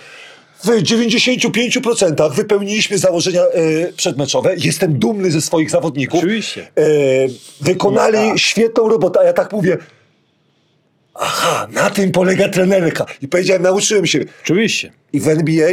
[0.64, 4.54] w 95% wypełniliśmy założenia e, przedmeczowe.
[4.56, 6.18] Jestem dumny ze swoich zawodników.
[6.18, 6.66] Oczywiście.
[6.76, 6.84] E,
[7.60, 9.78] wykonali świetną robotę, a ja tak mówię,
[11.14, 13.06] aha, na tym polega trenerka.
[13.22, 14.24] I powiedziałem, nauczyłem się.
[14.42, 14.92] Oczywiście.
[15.12, 15.70] I w NBA,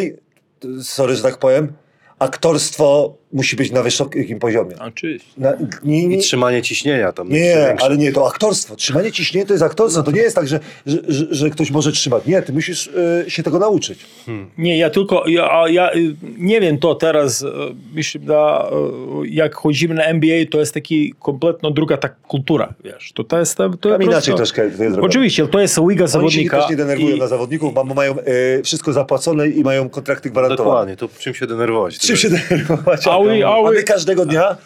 [0.81, 1.73] sorry, że tak powiem,
[2.19, 4.75] aktorstwo musi być na wysokim poziomie.
[4.79, 5.29] Oczywiście.
[5.37, 5.53] Na,
[5.83, 7.29] nie, I nie, trzymanie ciśnienia tam.
[7.29, 7.85] nie, większe.
[7.85, 8.75] ale nie, to aktorstwo.
[8.75, 10.03] Trzymanie ciśnienia to jest aktorstwo.
[10.03, 12.25] To nie jest tak, że, że, że, że ktoś może trzymać.
[12.25, 12.89] Nie, ty musisz
[13.25, 13.99] e, się tego nauczyć.
[14.57, 17.45] Nie, ja tylko, ja, a ja y, nie wiem to teraz, y,
[17.93, 18.69] myślę, da,
[19.23, 23.11] y, jak chodzimy na NBA, to jest taki kompletno druga tak kultura, wiesz.
[23.13, 24.97] To, to jest, to, to Tam jest inaczej prosto- troszkę to jest.
[24.97, 26.61] Oczywiście, to jest liga Oni się zawodnika.
[26.61, 30.69] też nie denerwują i- na zawodników, bo mają e, wszystko zapłacone i mają kontrakty gwarantowane.
[30.69, 31.97] Dokładnie, to czym się denerwować?
[31.99, 33.07] Czym się denerwować?
[33.07, 33.77] A Ауди, Ауди.
[33.77, 34.57] А ти кажеш дека година?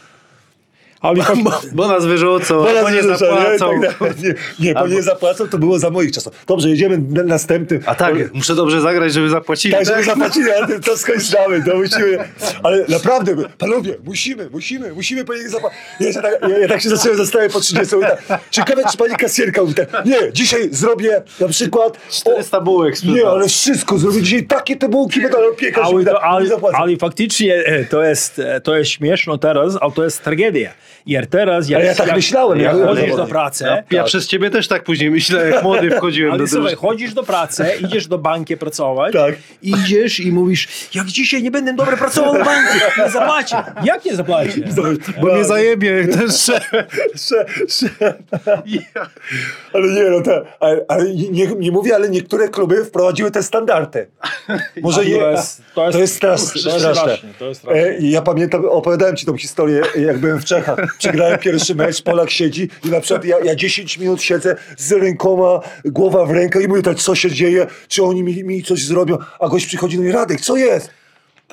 [1.04, 3.80] Ale fak- Bo nas wyrzucą, Bo nas bo nie wyrzucą, zapłacą.
[3.80, 4.16] Nie, tak dalej.
[4.60, 6.46] nie, nie bo Albo- nie zapłacą, to było za moich czasów.
[6.48, 7.82] Dobrze, jedziemy na następnym.
[7.86, 9.74] A tak, muszę dobrze zagrać, żeby zapłacili.
[9.74, 12.18] Tak, żeby zapłacili, ale to skończymy, to musimy.
[12.64, 15.80] Ale naprawdę, panowie, musimy, musimy, musimy po nich zapłacić.
[16.00, 19.16] Ja, tak, ja, ja tak się zacząłem zastanawiać po 30 i tak, ciekawe, czy pani
[19.16, 21.98] kasjerka mówi tak, nie, dzisiaj zrobię na przykład...
[22.12, 23.18] 400 bułek sprzedam.
[23.18, 27.86] Nie, ale wszystko, zrobię dzisiaj takie te bułki, ale piekarz ale, ale, ale faktycznie e,
[27.86, 30.74] to jest, e, to jest śmieszno teraz, ale to jest tragedia.
[31.06, 34.04] Jer teraz, jak, Ale ja tak jak, myślałem, jak ja byłem chodzisz do pracy, Ja
[34.04, 36.82] przez ciebie też tak później myślałem, jak młody wchodziłem ale do słuchaj, drużyny.
[36.90, 39.36] chodzisz do pracy, idziesz do banki pracować, Tak.
[39.62, 42.74] idziesz i mówisz, jak dzisiaj nie będę dobrze pracował w banku,
[43.04, 43.56] nie zapłacię.
[43.84, 44.62] Jak nie zapłacię?
[45.22, 46.70] Bo mnie zajebie ten szef.
[47.16, 47.90] Sze, sze.
[49.74, 54.08] Ale nie, no te, ale, ale nie, nie mówię, ale niektóre kluby wprowadziły te standardy.
[54.82, 56.48] Może To nie, jest- to jest- to jest straszne.
[56.48, 56.94] to jest straszne.
[57.04, 57.82] straszne, to jest straszne.
[57.84, 60.93] E, Ja pamiętam, opowiadałem ci tą historię, jak byłem w Czechach.
[60.98, 65.60] Przegrałem pierwszy mecz, Polak siedzi i na przykład ja, ja 10 minut siedzę z rękoma,
[65.86, 69.18] głowa w rękę i mówię tak, co się dzieje, czy oni mi, mi coś zrobią,
[69.40, 71.03] a gość przychodzi do mnie, Radek, co jest?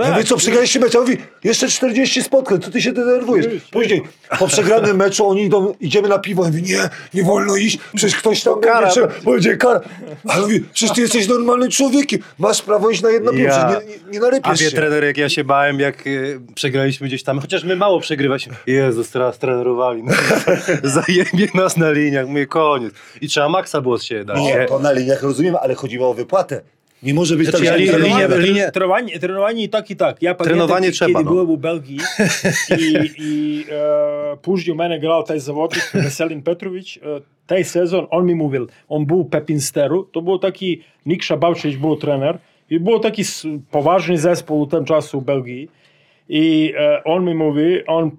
[0.00, 0.08] Tak.
[0.08, 0.94] Ja mówię, co, przegraliście mecz?
[0.94, 3.46] A on mówi, jeszcze 40 spotkań, co ty się denerwujesz?
[3.70, 4.02] Później,
[4.38, 6.42] po przegranym meczu oni idą, idziemy na piwo.
[6.44, 6.78] Ja mówię, nie,
[7.14, 9.30] nie wolno iść, przecież ktoś tam Kara będzie, będzie.
[9.30, 9.80] będzie kara.
[10.28, 13.70] Ale mówi, przecież ty jesteś normalnym człowiekiem, masz prawo iść na jedno piwo, Ja.
[13.80, 14.76] nie, nie, nie A narypiesz wie się.
[14.76, 18.54] trener, jak ja się bałem, jak y, przegraliśmy gdzieś tam, chociaż my mało przegrywaliśmy.
[18.66, 20.02] Jezus, teraz trenerowali.
[20.02, 20.12] No,
[20.82, 22.94] zajebie nas na liniach, mówię, koniec.
[23.20, 24.38] I trzeba maksa było z siebie dać.
[24.40, 26.60] Nie, to na liniach rozumiem, ale chodziło o wypłatę.
[27.02, 27.98] Nie może być znaczy, tak, że...
[27.98, 28.70] Linie, linie, linie.
[28.72, 30.22] Trenowanie, trenowanie tak i tak.
[30.22, 31.42] Ja trenowanie kiedy, trzeba, kiedy no.
[31.42, 31.98] u Belgii
[32.78, 36.98] i, i e, później u mnie grał taj zawodnik Veselin Petrović.
[36.98, 41.76] E, taj sezon, on mi mówił, on był u Pepinsteru, to był taki, Nikša Bavčević
[41.76, 42.38] był trener
[42.70, 43.22] i był taki
[43.70, 45.24] poważny zespół u tym czasu u
[46.28, 48.10] I e, on mi mówi, on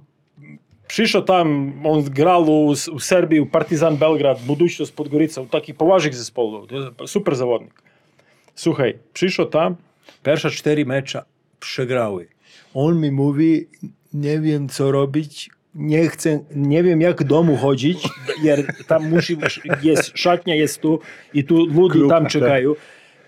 [0.88, 6.16] przyszedł tam, on grał u, u Serbii, u Partizan Belgrad, budućnost Podgorica, u takich poważnych
[6.16, 6.70] zespołów,
[7.06, 7.91] super zawodnik.
[8.56, 9.76] Słuchaj, przyszedł tam,
[10.24, 11.24] pierwsze cztery mecze
[11.60, 12.28] przegrały.
[12.74, 13.68] On mi mówi,
[14.14, 18.10] nie wiem co robić, nie chcę, nie wiem jak do domu chodzić,
[18.44, 19.38] jer tam musi,
[19.84, 21.00] jest, szatnia jest tu
[21.34, 22.32] i tu ludzie tam tak.
[22.32, 22.74] czekają.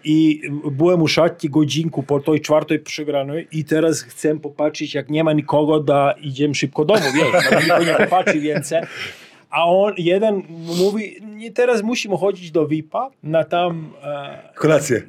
[0.06, 5.24] I byłem u szatni godzinku po tej czwartej przegranej i teraz chcę popatrzeć, jak nie
[5.24, 8.82] ma nikogo, da idziemy szybko do domu, wiesz, nie popatrzy więcej.
[9.54, 10.44] A on, jeden
[10.78, 13.94] mówi, nie, teraz musimy chodzić do VIP-a na tam...
[14.04, 15.02] E, Kolację.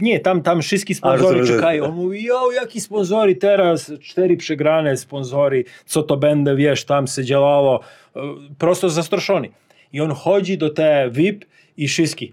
[0.00, 1.84] Nie, tam, tam wszystkie sponsory czekają.
[1.84, 7.24] On mówi, jo, jaki sponsory teraz, cztery przegrane sponsory, co to będę, wiesz, tam się
[7.24, 7.80] działało.
[8.16, 8.20] E,
[8.58, 9.48] Prosto zastraszony.
[9.92, 11.44] I on chodzi do te VIP
[11.76, 12.32] i wszystkich.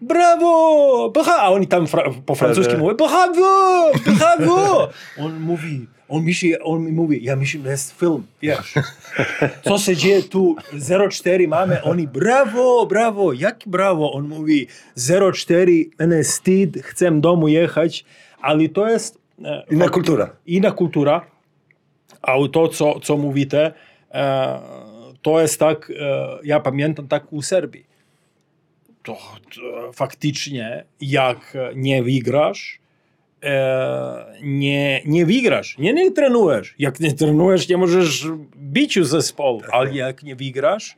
[0.00, 1.10] Brawo!
[1.10, 1.32] Brawo!
[1.40, 3.90] A oni tam fra- po francusku mówią, brawo!
[4.18, 4.88] Brawo!
[5.20, 8.74] On mówi, on myśli, on mi mówi, ja myślę, to jest film, wiesz.
[9.64, 10.56] Co się dzieje tu?
[11.10, 14.12] 04 mamy, oni brawo, brawo, jak brawo?
[14.12, 14.66] On mówi
[15.32, 18.04] 04, mnie wstyd, chcę domu jechać,
[18.40, 19.18] ale to jest...
[19.44, 20.36] E, Inna kultura.
[20.46, 21.26] Inna kultura,
[22.22, 23.72] a to, co, co mówite,
[24.10, 24.60] e,
[25.22, 27.86] to jest tak, e, ja pamiętam tak u Serbii.
[29.02, 29.18] To,
[29.54, 32.83] to faktycznie, jak nie wygrasz,
[34.42, 36.74] nie, nie wygrasz, nie, nie trenujesz.
[36.78, 38.26] Jak nie trenujesz, nie możesz
[38.56, 40.96] bić u zespołu, ale jak nie wygrasz,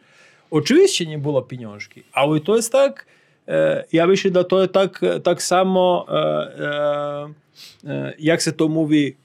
[0.51, 3.07] oczywiście nie było pieniążki, ale to jest tak,
[3.49, 6.15] e, ja myślę, że to jest tak, tak samo, e,
[7.85, 9.17] e, e, jak się to mówi,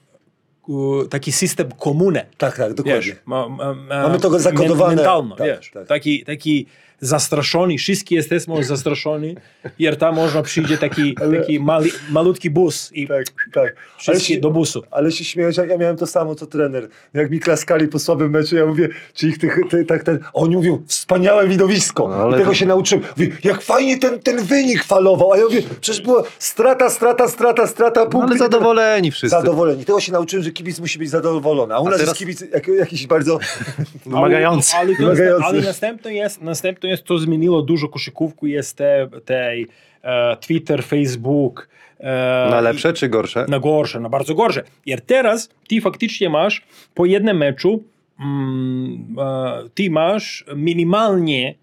[1.10, 2.26] taki system komuny.
[2.38, 3.00] Tak, tak, dokładnie.
[3.00, 4.96] Wiesz, ma, ma, ma, Mamy to zakodowane.
[4.96, 5.70] Mentalno, Tak, wiesz.
[5.74, 5.86] tak.
[5.86, 6.66] Taki, taki
[7.06, 9.36] zastraszony, wszyscy jesteśmy zastraszeni,
[9.78, 13.74] jer tam można przyjdzie taki, taki mali, malutki bus i Tak, tak.
[14.20, 14.82] Się, do busu.
[14.90, 16.88] ale się śmiałeś, ja miałem to samo co trener.
[17.14, 20.56] Jak mi klaskali po słabym meczu, ja mówię, czy ich tych, ty, tak ten, oni
[20.56, 22.08] mówią, wspaniałe widowisko.
[22.08, 23.04] No, ale I tego to- się nauczyłem.
[23.16, 25.32] Mówię, jak fajnie ten, ten wynik falował.
[25.32, 28.28] A ja mówię, przecież była strata, strata, strata, strata, No, punkt.
[28.28, 29.28] ale zadowoleni wszyscy.
[29.28, 29.84] Zadowoleni.
[29.84, 31.74] Tego się nauczyłem, że kibic musi być zadowolony.
[31.74, 33.38] A u nas teraz- jest kibic jak, jakiś bardzo...
[34.06, 34.76] Wymagający.
[34.76, 39.54] Ale, ale, ale następne jest, następne co zmieniło dużo koszykówku, jest te, te
[40.02, 41.68] e, Twitter, Facebook.
[42.00, 43.46] E, Na lepsze czy gorsze?
[43.48, 44.62] na gorsze, na bardzo gorsze.
[44.86, 46.62] Jer teraz ty faktycznie masz
[46.94, 47.82] po jednym meczu,
[48.20, 51.54] mm, e, ty masz minimalnie,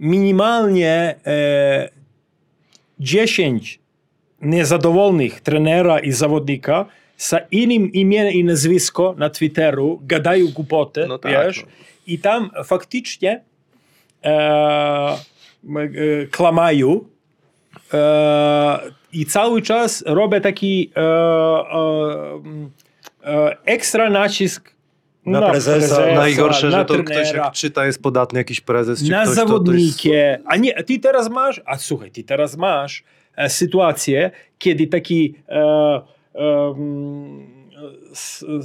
[0.00, 1.88] minimalnie e,
[3.00, 3.80] 10
[4.42, 6.86] niezadowolonych trenera i zawodnika
[7.16, 11.70] z innym imieniem i nazwisko na Twitteru, gadają głupoty, No tak, wiesz, no.
[12.06, 13.40] i tam faktycznie
[14.24, 14.30] E,
[15.10, 15.16] e,
[16.30, 17.00] klamają
[17.94, 18.78] e,
[19.12, 21.02] i cały czas robię taki e,
[23.64, 24.74] ekstra nacisk
[25.26, 25.96] na, na prezesa.
[25.96, 26.14] prezesa.
[26.14, 29.04] Najgorsze, na że to ktoś jak czyta jest podatny jakiś prezes.
[29.04, 30.10] Czy na ktoś, zawodnikie.
[30.10, 30.44] To, to jest...
[30.46, 33.04] A nie, ty teraz masz, a słuchaj, ty teraz masz
[33.36, 36.02] e, sytuację, kiedy taki e,
[36.34, 37.60] e, mm,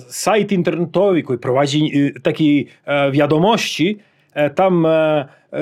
[0.07, 2.63] sajt internetowy, który prowadzi y, e, takie
[3.11, 3.97] wiadomości,
[4.55, 4.87] tam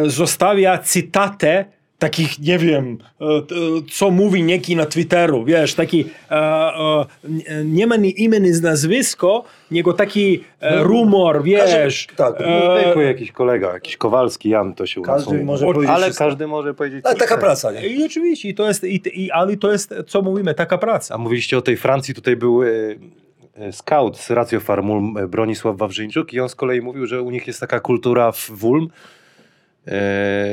[0.08, 1.66] zostawia cytatę
[2.04, 3.42] takich, nie wiem, e, e,
[3.92, 7.06] co mówi nieki na Twitteru, wiesz, taki, e, e,
[7.66, 12.08] nie ma ni imię, ni nazwisko, niego taki e, rumor, wiesz.
[12.16, 16.26] tak, e, Zwykły jakiś kolega, jakiś Kowalski, Jan to się Każdy może powiedzieć Ale wszystko.
[16.26, 17.06] każdy może powiedzieć...
[17.06, 17.88] Ale taka praca, nie?
[17.88, 21.16] I oczywiście, i to jest, i, i, ale to jest, co mówimy, taka praca.
[21.16, 22.68] A mówiliście o tej Francji, tutaj był e,
[23.56, 27.32] e, scout z Ratio Farmul e, Bronisław Wawrzyńczuk i on z kolei mówił, że u
[27.32, 29.23] nich jest taka kultura w Wulm, e,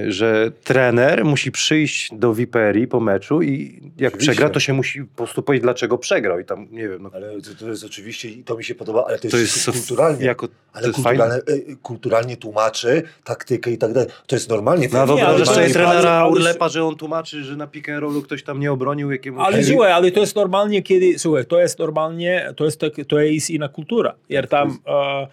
[0.09, 4.33] że trener musi przyjść do Viperii po meczu i jak Oczywiście.
[4.33, 7.33] przegra, to się musi po prostu powiedzieć, dlaczego przegrał i tam, nie wiem, no, Ale
[7.41, 10.25] to, to jest oczywiście, i to mi się podoba, ale to jest, to jest kulturalnie.
[10.27, 14.09] jako, to ale jest kulturalnie, e, kulturalnie tłumaczy taktykę i tak dalej.
[14.27, 14.89] To jest normalnie.
[14.93, 18.23] No a Nie, ale jest- trenera Urlepa, że on tłumaczy, że na pick and rollu
[18.23, 19.43] ktoś tam nie obronił jakiemuś...
[19.47, 23.21] Ale słuchaj, ale to jest normalnie, kiedy, słuchaj, to jest normalnie, to jest, tak, to
[23.21, 24.79] jest inna kultura, jer tam...
[24.87, 25.27] E,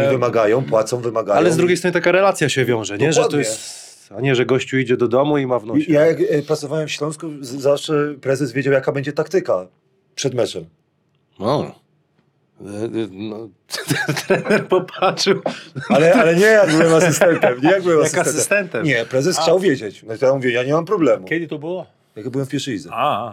[0.00, 1.38] Oni wymagają, płacą, wymagają.
[1.38, 3.12] Ale z drugiej strony taka relacja się wiąże, nie?
[3.12, 3.84] Że to jest...
[4.16, 5.92] A nie, że gościu idzie do domu i ma w nosie.
[5.92, 9.66] Ja jak e, pracowałem w Śląsku, z- zawsze prezes wiedział, jaka będzie taktyka
[10.14, 10.64] przed meczem.
[11.40, 11.74] No.
[12.60, 13.48] E, e, No,
[14.26, 15.40] trener popatrzył.
[15.88, 17.60] Ale, ale nie jak byłem asystentem.
[17.62, 18.34] Nie jak byłem Jak asystentem.
[18.34, 18.84] asystentem.
[18.84, 20.02] Nie, prezes chciał wiedzieć.
[20.02, 21.26] No to ja mówię, ja nie mam problemu.
[21.26, 21.86] Kiedy to było?
[22.16, 22.88] Jak byłem w pierwszej lidze.
[22.92, 23.32] A,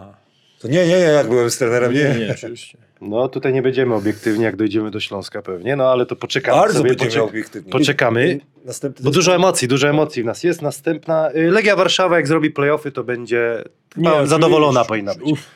[0.60, 2.14] To nie, nie, nie, jak byłem z trenerem, nie.
[2.18, 2.78] nie, oczywiście.
[3.04, 6.78] No tutaj nie będziemy obiektywni, jak dojdziemy do Śląska pewnie, no ale to poczekamy Bardzo
[6.78, 7.72] sobie, będziemy poczek- obiektywni.
[7.72, 8.40] poczekamy.
[8.64, 10.62] Następny Bo dużo emocji, dużo emocji w nas jest.
[10.62, 14.26] Następna, y, Legia Warszawa jak zrobi playoffy, to będzie chyba oczywiście.
[14.30, 15.22] zadowolona powinna być.
[15.32, 15.46] Uff.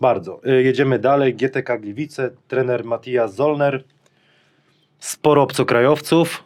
[0.00, 0.40] Bardzo.
[0.46, 1.34] Y, Jedziemy dalej.
[1.34, 3.84] GTK Gliwice, trener Matija Zollner.
[4.98, 6.44] Sporo obcokrajowców.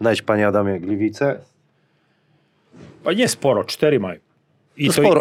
[0.00, 1.38] Znajdź panie Adamie Gliwice.
[3.04, 4.20] A nie sporo, cztery mają.
[4.76, 5.20] I To sporo.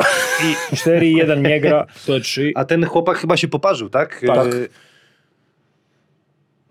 [0.72, 2.51] I cztery, jeden nie gra, to trzy.
[2.56, 4.22] A ten chłopak chyba się poparzył, tak?
[4.28, 4.53] Tak.
[4.53, 4.70] Y,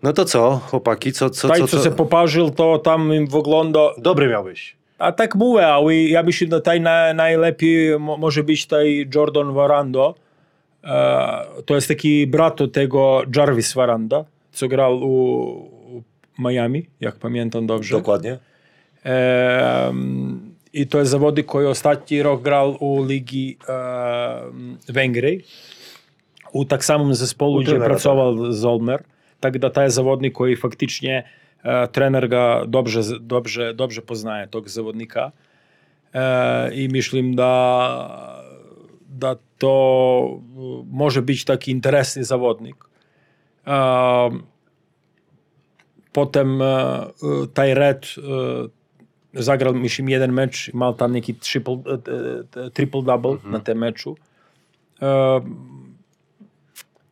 [0.03, 1.83] No to co, chłopaki, co, co, Taj, co, co co?
[1.83, 3.79] się poparzył, to tam im wygląda...
[3.97, 4.75] Dobry miałbyś.
[4.99, 9.53] A tak mówię, ale ja myślę, że taj na, najlepiej mo, może być taj Jordan
[9.53, 10.15] Varando.
[10.83, 15.13] E, to jest taki brat tego Jarvis Varanda, co grał u,
[15.97, 16.03] u
[16.39, 17.95] Miami, jak pamiętam dobrze.
[17.97, 18.37] Dokładnie.
[19.05, 19.93] E,
[20.75, 24.41] I to jest zawodnik, który ostatni rok grał u Ligi e,
[24.89, 25.41] Węgry.
[26.53, 29.03] U tak samym zespolu, gdzie trenera, pracował Zolmer.
[29.39, 31.23] Tak da to jest zawodnik, który faktycznie
[31.63, 35.31] e, trener ga dobrze, dobrze, dobrze poznaje tego zawodnika.
[36.13, 38.43] E, I myślę, da,
[39.09, 42.75] da to e, może być taki interesny zawodnik.
[43.67, 44.29] E,
[46.15, 47.05] Potem e,
[47.53, 48.21] taj Red e,
[49.35, 51.77] zagrał, myślę, jeden mecz, miał tam neki triple,
[52.57, 54.17] e, e, triple double na tym meczu.
[55.01, 55.41] E,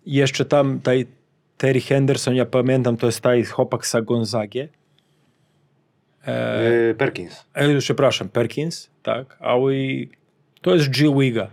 [0.06, 1.08] jeszcze tam taj
[1.58, 4.68] Terry Henderson, ja pamiętam, to jest taj chłopak z Gonzagie.
[6.26, 7.46] E, Perkins.
[7.54, 9.74] e, przepraszam, Perkins, tak, ale
[10.62, 11.48] to jest G Liga.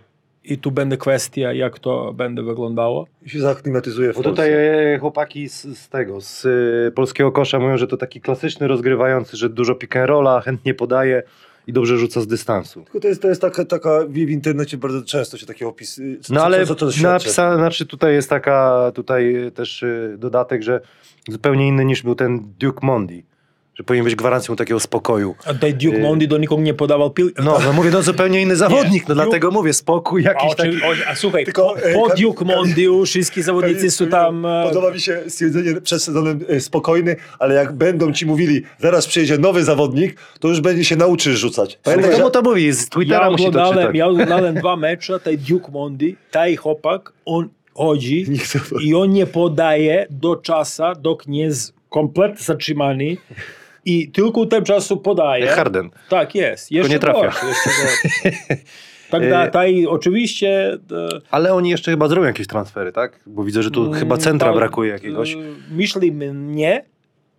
[0.45, 3.07] I tu będzie kwestia, jak to będzie wyglądało.
[3.27, 7.59] I się zaklimatyzuje w Bo tutaj e, chłopaki z, z tego, z e, polskiego kosza
[7.59, 11.23] mówią, że to taki klasyczny rozgrywający, że dużo pick and rolla, chętnie podaje
[11.67, 12.83] i dobrze rzuca z dystansu.
[12.85, 16.19] Tylko to jest, to jest taka, taka, w internecie bardzo często się takie opisy.
[16.23, 20.63] Co, No ale co, co to napisa, znaczy tutaj jest taka, tutaj też e, dodatek,
[20.63, 20.81] że
[21.29, 23.25] zupełnie inny niż był ten Duke Mondi,
[23.81, 25.35] że powinien być gwarancją takiego spokoju.
[25.47, 27.43] A taj Duke Y- Mondi do nikogo nie podawał piłki.
[27.45, 30.69] No, no mówię, no zupełnie inny zawodnik, no Duke- dlatego mówię, spokój A, jakiś taki.
[30.69, 34.47] oczy, o, a słuchaj, Tylko, po, po Duke Mondiu wszyscy zawodnicy są tam...
[34.47, 39.07] e, Podoba mi się stwierdzenie przed sezonem e, spokojny, ale jak będą ci mówili, zaraz
[39.07, 41.79] przyjedzie nowy zawodnik, to już będzie się nauczysz rzucać.
[41.83, 42.73] Pamiętaj, Komu to mówi?
[42.73, 43.95] Z Twittera Ja musi to czytać.
[43.95, 48.27] ja oglądałem dwa mecze, taj Duke Mondi, taj chłopak, on chodzi
[48.87, 53.17] i on nie podaje do czasu, dok nie jest kompletnie zatrzymany
[53.91, 55.45] i tylko tym czasu podaje.
[55.45, 55.91] Jak Harden.
[56.09, 56.73] Tak jest.
[56.73, 57.21] Jeszcze nie trafia.
[57.21, 57.71] gorsze, jeszcze.
[59.11, 60.73] Tak, da, taj oczywiście...
[60.73, 60.79] e,
[61.31, 63.21] Ale oni jeszcze chyba zrobią jakieś transfery, tak?
[63.27, 65.35] Bo widzę, że tu chyba centra tak, brakuje jakiegoś.
[65.35, 65.37] e,
[65.71, 66.85] Myślę, nie.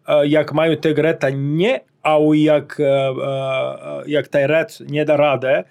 [0.07, 1.79] E, Jak mają te greta, nie.
[2.03, 5.63] A jak, e, e, jak taj red nie da radę,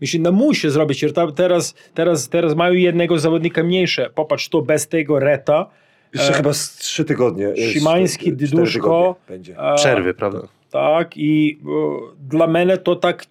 [0.00, 1.04] myślę, no musi zrobić.
[1.36, 4.10] Teraz, teraz, teraz mają jednego zawodnika mniejsze.
[4.14, 5.66] Popatrz, to bez tego reta.
[6.14, 7.48] Jeszcze e, chyba z trzy tygodnie.
[7.48, 9.16] e, Szymański, Dyduszko.
[9.28, 9.56] Będzie.
[9.58, 10.40] e, Przerwy, prawda?
[10.70, 11.68] Tak, i e,
[12.28, 13.24] dla mnie to tak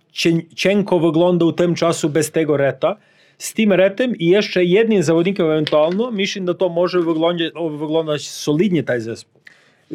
[0.55, 2.95] cienko wyglądał tym czasu bez tego reta.
[3.37, 8.83] Z tym retem i jeszcze jednym zawodnikiem ewentualnie, myślę, że to może wyglądać, wyglądać solidnie
[8.83, 9.41] ten zespół.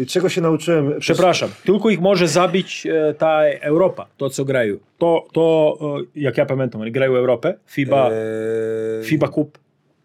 [0.08, 0.88] Czego się nauczyłem?
[0.90, 4.76] przez- Przepraszam, tylko ich może zabić e, ta Europa, to co grają.
[4.98, 9.58] To, to e, jak ja pamiętam, grają Europę, FIBA, Eee, FIBA Cup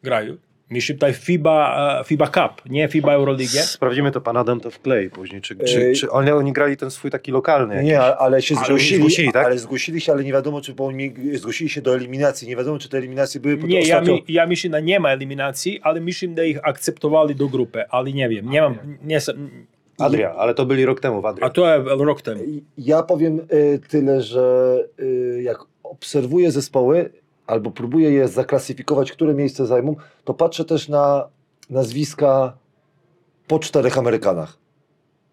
[0.03, 0.35] grają.
[0.73, 3.61] Myślę tutaj FIBA, e, FIBA Cup, nie FIBA Euroligę.
[3.61, 5.41] Sprawdzimy to, pan Adam to wklei później.
[5.41, 7.83] Czy, czy, czy oni, oni grali ten swój taki lokalny?
[7.83, 9.45] Nie, a- ale się Ale zgłosili, zgłosili, tak?
[9.45, 12.47] ale zgłosili się, ale nie wiadomo, czy bo oni zgłosili się do eliminacji.
[12.47, 14.13] Nie wiadomo, czy te eliminacje były po Nie, ja, ostatnio...
[14.13, 18.11] mi, ja myślę, że nie ma eliminacji, ale myślę, że ich akceptowali do grupy, ale
[18.11, 19.19] nie wiem, nie mam, nie,
[19.97, 21.47] Adria, ale to byli rok temu w Adria.
[21.47, 22.41] a to jest rok temu.
[22.77, 27.09] Ja powiem y, tyle, że y, jak obserwuję zespoły
[27.47, 31.27] albo próbuję je zaklasyfikować, które miejsce zajmą, to patrzę też na
[31.69, 32.53] nazwiska
[33.47, 34.57] po czterech Amerykanach.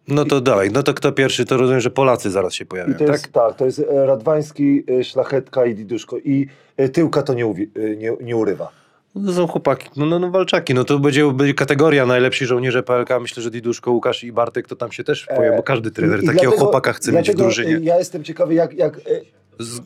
[0.09, 2.95] No to dawaj, no to kto pierwszy, to rozumiem, że Polacy zaraz się I pojawią,
[2.95, 3.09] tak?
[3.09, 6.19] jest, tak, to jest e, Radwański, e, Szlachetka i Diduszko.
[6.19, 6.47] I
[6.77, 8.69] e, tyłka to nie, uwi- nie, nie urywa.
[9.15, 12.83] No to są chłopaki, no, no, no walczaki, no to będzie, będzie kategoria najlepsi żołnierze
[12.83, 16.21] PLK, myślę, że Diduszko, Łukasz i Bartek to tam się też pojawią, bo każdy trener
[16.21, 17.79] I- i takiego dlatego- chłopaka chce mieć w drużynie.
[17.83, 19.01] Ja jestem ciekawy, jak, jak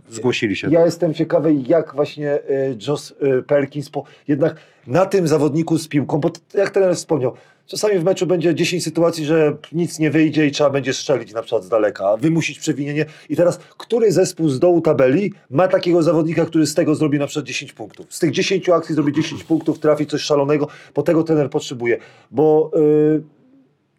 [0.09, 0.68] zgłosili się.
[0.70, 2.41] Ja jestem ciekawy, jak właśnie e,
[2.89, 4.57] Josh e, Perkins po, jednak
[4.87, 7.35] na tym zawodniku z piłką, bo jak trener wspomniał,
[7.66, 11.43] czasami w meczu będzie 10 sytuacji, że nic nie wyjdzie i trzeba będzie strzelić na
[11.43, 13.07] przykład z daleka, wymusić przewinienie.
[13.29, 17.27] I teraz, który zespół z dołu tabeli ma takiego zawodnika, który z tego zrobi na
[17.27, 18.07] przykład 10 punktów?
[18.14, 21.99] Z tych 10 akcji zrobi 10 punktów, trafi coś szalonego, bo tego trener potrzebuje.
[22.31, 22.81] Bo e,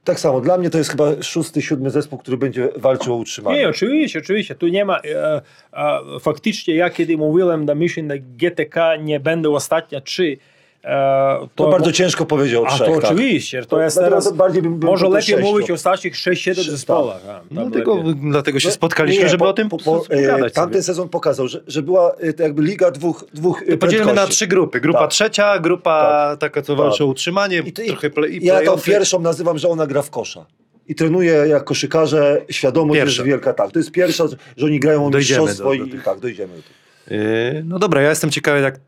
[0.06, 3.60] tak samo, dla mnie to jest chyba szósty, siódmy zespół, który będzie walczył o utrzymanie.
[3.60, 4.56] Nie, oczywiście, oczywiście.
[4.56, 5.42] Tu nie ma, e,
[5.74, 10.38] e, faktycznie ja kiedy mówiłem, że myślę, że GTK nie będą ostatnia trzy,
[10.86, 13.04] e, To bardzo ciężko powiedział o A trzech, to tak.
[13.12, 15.42] oczywiście, to To- jest teraz, to bardziej bym- bym może to lepiej sześciu.
[15.52, 17.22] mówić o ostatnich 6-7 Sze- zespołach.
[17.30, 18.16] a, tam Dlatego, lepiej.
[18.32, 20.84] dlatego się spotkaliśmy, Nie, żeby po- o tym po, po, pogadać e, Tamten sobie.
[20.84, 24.48] sezon pokazał, że, że była e, to jakby liga dwóch, dwóch e, Podzielimy na trzy
[24.48, 24.82] grupy.
[24.82, 25.10] Grupa Tak.
[25.12, 28.78] trzecia, grupa taka, co walczy o utrzymanie, I to- i- trochę play, i Ja tą
[28.78, 30.46] pierwszą nazywam, że ona gra w kosza.
[30.88, 33.16] I trenuje jak koszykarze, świadomość Pierwsza.
[33.22, 33.54] jest wielka.
[33.54, 34.24] Tak, to jest pierwsza,
[34.58, 37.22] że oni grają o Dojdziemy mistrzostwo do- do i tak, dojdziemy do tego.
[37.24, 38.80] Yy, no dobra, ja jestem ciekawy, jak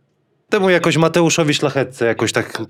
[0.50, 2.62] temu jakoś Mateuszowi Szlachetce jakoś tak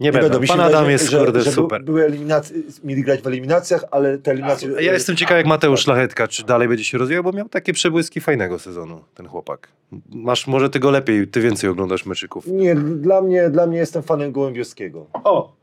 [0.00, 0.40] nie, będę.
[0.40, 1.84] mi się Pan Adam jest że, kurde że super.
[1.84, 4.70] Były eliminacje, mieli grać w eliminacjach, ale te eliminacje...
[4.80, 8.20] Ja jestem ciekawy jak Mateusz Szlachetka, czy dalej będzie się rozwijał, bo miał takie przebłyski
[8.20, 9.68] fajnego sezonu, ten chłopak.
[10.10, 12.46] Masz, może ty go lepiej, ty więcej oglądasz meczyków.
[12.46, 15.06] Nie, dla mnie, dla mnie jestem fanem Gołębiowskiego.
[15.12, 15.56] O!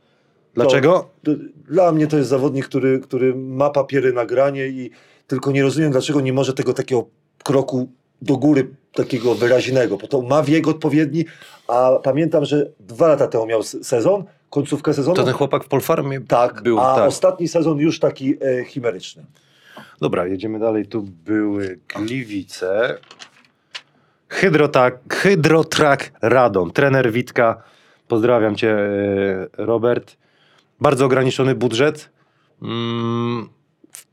[0.54, 1.10] Dlaczego?
[1.24, 1.32] To,
[1.68, 4.91] dla mnie to jest zawodnik, który, który ma papiery na granie i
[5.28, 7.06] tylko nie rozumiem, dlaczego nie może tego takiego
[7.43, 7.89] kroku
[8.22, 11.26] do góry, takiego wyraźnego, bo to ma wiek odpowiedni,
[11.68, 15.16] a pamiętam, że dwa lata temu miał sezon, końcówkę sezonu.
[15.16, 17.08] To ten chłopak w Polfarmie tak, był, a tak.
[17.08, 19.26] ostatni sezon już taki e, chimeryczny.
[20.02, 20.86] Dobra, jedziemy dalej.
[20.86, 22.98] Tu były Gliwice.
[24.30, 26.72] Hydrotak, Hydrotrak Radom.
[26.72, 27.64] Trener Witka.
[28.08, 30.18] Pozdrawiam cię, e, Robert.
[30.82, 32.10] Bardzo ograniczony budżet.
[32.62, 33.50] Mm,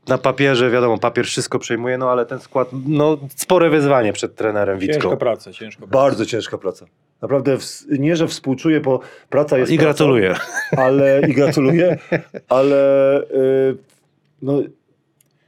[0.07, 4.79] Na papierze, wiadomo, papier wszystko przejmuje, no ale ten skład, no spore wyzwanie przed trenerem
[4.79, 5.17] Ciężka Witką.
[5.17, 5.91] praca, ciężka praca.
[5.93, 6.85] Bardzo ciężka praca.
[7.21, 8.99] Naprawdę, ws- nie, że współczuję, bo
[9.29, 10.35] praca jest I pracą, gratuluję.
[10.77, 11.97] Ale, I gratuluję,
[12.49, 13.77] ale y,
[14.41, 14.61] no,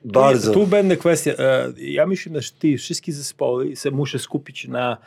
[0.06, 0.54] bardzo.
[0.54, 4.98] Tu będzie kwestia, e, ja myślę, że ty wszystkie zespoły się muszą skupić na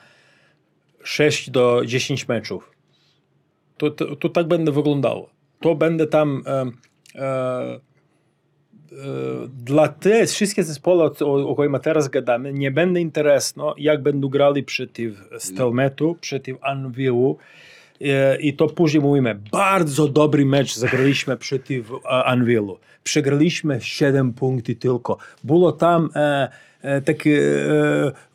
[1.03, 2.71] 6 do 10 meczów.
[3.79, 5.31] To, to, to tak będzie wyglądało.
[5.61, 6.43] To będzie tam
[7.15, 7.81] e,
[9.65, 14.63] dla te wszystkie zespoły, o, o których teraz gadamy, nie będzie interesno, jak będą grali
[14.63, 17.39] przeciw Stelmetu, przeciw Anwilu.
[18.01, 22.79] E, I to później mówimy, bardzo dobry mecz zagraliśmy przeciw e, Anwilu.
[23.05, 25.19] Przegraliśmy 7 punktów tylko.
[25.45, 26.49] Było tam e,
[26.83, 27.41] e, takie,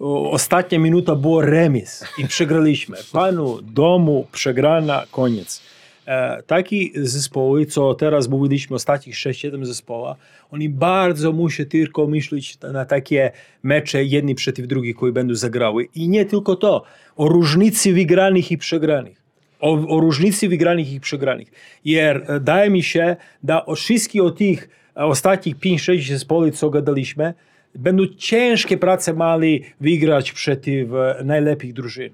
[0.02, 2.97] e, ostatnia minuta było remis i przegraliśmy.
[3.12, 5.70] Panu domu przegrana, koniec.
[6.12, 10.16] E, takie zespoły, co teraz mówiliśmy, ostatnich 6-7 zespoła,
[10.51, 13.32] oni bardzo muszą tylko myśleć na takie
[13.64, 15.88] mecze jedni przeciw drugim, które będą zagrały.
[15.95, 16.84] I nie tylko to,
[17.16, 19.22] o różnicy wygranych i przegranych.
[19.59, 21.51] O, o różnicy wygranych i przegranych.
[21.86, 26.70] Jer e, daje mi się, da o wszystkich o tych e, ostatnich 5-6 zespołów, co
[26.70, 27.34] gadaliśmy,
[27.76, 30.89] będą ciężkie prace mali wygrać przeciw
[31.24, 32.14] najlepszych drużyn.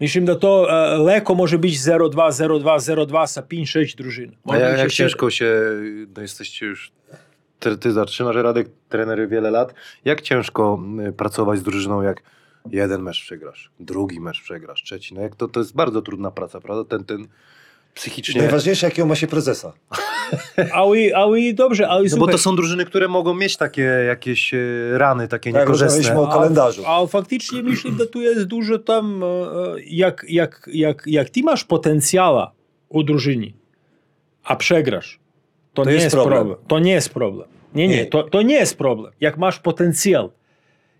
[0.00, 4.32] Myślę, że to e, lekko może być 0-2, 0-2, 0-2 za 5-6 drużyn.
[4.48, 5.62] A jak, ciężko się,
[6.16, 6.92] no jesteście już,
[7.58, 9.74] ty, ty zatrzymasz Radek, trenery wiele lat,
[10.04, 10.82] jak ciężko
[11.16, 12.22] pracować z drużyną, jak
[12.70, 16.60] jeden mecz przegrasz, drugi mecz przegrasz, trzeci, no jak to, to jest bardzo trudna praca,
[16.60, 17.28] prawda, ten, ten
[17.98, 19.72] psychicznie, Najważniejsze, jakiego ma się prezesa.
[20.72, 24.90] Ale, ale dobrze, ale no bo to są drużyny, które mogą mieć takie jakieś y,
[24.98, 26.20] rany, takie Tak, niekorzystne.
[26.20, 26.82] o kalendarzu.
[26.86, 31.30] A, a faktycznie myślę, że tu jest dużo tam, e, e, jak, jak, jak, jak
[31.30, 32.52] ty masz potencjała
[32.88, 33.52] u drużyny,
[34.44, 35.18] a przegrasz,
[35.74, 36.38] to, nie jest jest problem.
[36.38, 36.58] problem.
[36.68, 37.48] To nie jest problem.
[37.74, 38.06] Nie, nie, Nie.
[38.06, 39.12] to, to nie jest problem.
[39.20, 40.32] Jak masz potencjał,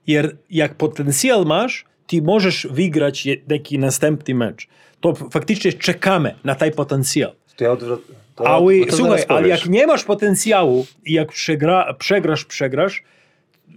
[0.07, 4.69] jer jak potencjał masz, ty możesz wygrać taki następny mecz,
[5.01, 7.33] to faktycznie czekamy na ten potencjał.
[7.57, 8.01] To odwrot...
[8.37, 13.03] to Ale to słuchaj, ale jak nie masz potencjału i jak przegra, przegrasz, przegrasz,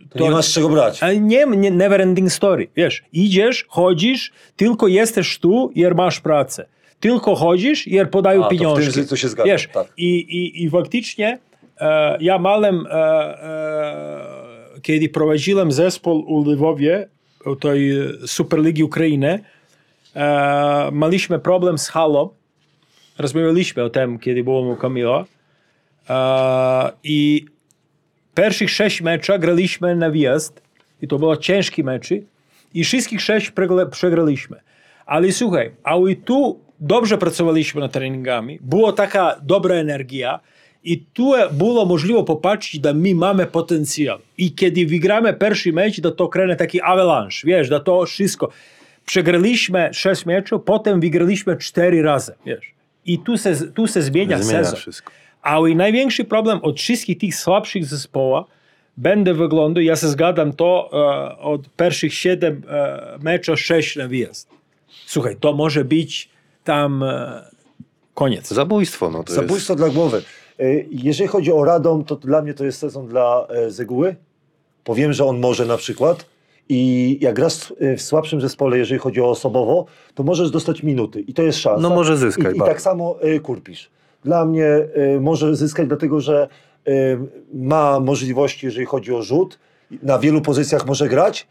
[0.09, 1.03] To nie masz czego brać.
[1.03, 2.67] a nie, nie never ending story.
[2.76, 6.65] Wiesz, idziesz, chodzisz, tylko jesteś tu, jer masz pracę.
[6.99, 9.07] Tylko chodzisz, jer podają A, to w tym pieniążki.
[9.07, 9.88] to się zgadzam, Wiesz, tak.
[9.97, 11.39] i, i, i faktycznie
[11.80, 17.07] e, ja malem, e, e, kiedy prowadziłem zespół u Lwowie,
[17.59, 17.91] tej
[18.26, 19.39] Superligi Ukrainy,
[20.16, 22.30] e, maliśmy problem z halą.
[23.18, 25.26] Rozmawialiśmy o tym, kiedy byłem u Kamila.
[26.09, 27.45] E, I
[28.36, 30.62] pierwszych sześć meczów graliśmy na wjazd
[31.01, 32.16] i to było ciężkie mecze
[32.74, 33.51] i wszystkich sześć
[33.91, 34.62] przegraliśmy.
[35.05, 40.39] Ale słuchaj, ale tu dobrze pracowaliśmy nad treningami, była taka dobra energia
[40.84, 44.20] i tu było możliwe popatrzeć, że my mamy potencjał.
[44.38, 48.49] I kiedy wygramy pierwszy mecz, to to krene taki avalanche, wiesz, da to wszystko.
[49.16, 52.74] Przegraliśmy sześć meczów, potem wygraliśmy cztery razy, wiesz.
[53.05, 54.80] I tu się, tu się zmienia, Zmienia sezon.
[54.80, 55.12] wszystko.
[55.41, 58.45] Ale największy problem od wszystkich tych słabszych zespołów
[58.97, 64.49] będzie wyglądał, ja się zgadzam, to e, od pierwszych siedem e, meczów sześć na wyjazd.
[65.05, 66.30] Słuchaj, to może być
[66.64, 67.41] tam e,
[68.14, 68.47] koniec.
[68.47, 70.22] Zabójstwo, no to Zabójstwo dla głowy.
[70.59, 74.16] E, Jeżeli chodzi o Radom, to dla mnie to jest sezon dla e, Zeguły.
[74.84, 76.31] Powiem, że on może na przykład.
[76.74, 81.22] I jak grasz e, w słabszym zespole, jeżeli chodzi o osobowo, to możesz dostać minuty.
[81.22, 81.82] I to jest szansa.
[81.82, 83.89] No może zyskać I, i tak samo e, Kurpisz.
[84.24, 86.47] Dla mnie e, może zyskać, dlatego że
[87.53, 89.59] ma możliwości, jeżeli chodzi o rzut.
[90.03, 91.47] Na wielu pozycjach może grać.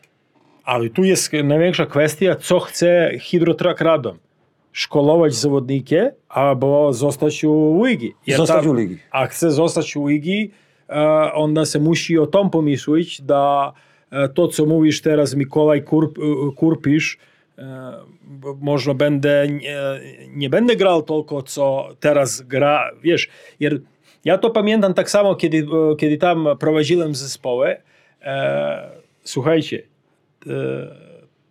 [0.64, 4.18] Ale tu jest największa kwestia, co chce Hydrotrak Radom.
[4.72, 5.96] Szkolować zawodniki
[6.28, 8.14] albo zostać u ligi.
[8.26, 8.98] Jer Zostać tam- u ligi.
[9.10, 10.50] A chce zostać u ligi,
[10.88, 13.72] e, onda se musi o tom pomyśleć, da
[14.34, 16.22] to, co mówisz teraz, Mikołaj Kurp, e,
[16.56, 17.18] Kurpisz,
[17.58, 17.92] e,
[18.61, 19.46] może będę,
[20.28, 23.28] nie, będę grał tylko, co teraz gra, wiesz,
[23.61, 23.80] jer
[24.24, 27.76] ja to pamiętam tak samo, kiedy, e, kiedy tam prowadziłem zespoły.
[28.22, 28.90] E,
[29.24, 29.82] słuchajcie,
[30.46, 30.50] e,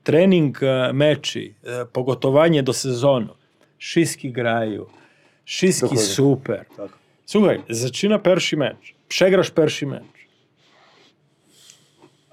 [0.04, 3.34] trening e, meczy, e, pogotowanie do sezonu,
[3.78, 4.86] wszyscy grają,
[5.46, 6.66] wszyscy super.
[6.78, 6.90] Tak.
[7.26, 8.94] Słuchaj, zaczyna pierwszy mecz.
[9.08, 10.19] Przegrasz pierwszy mecz.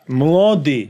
[0.08, 0.88] Młody,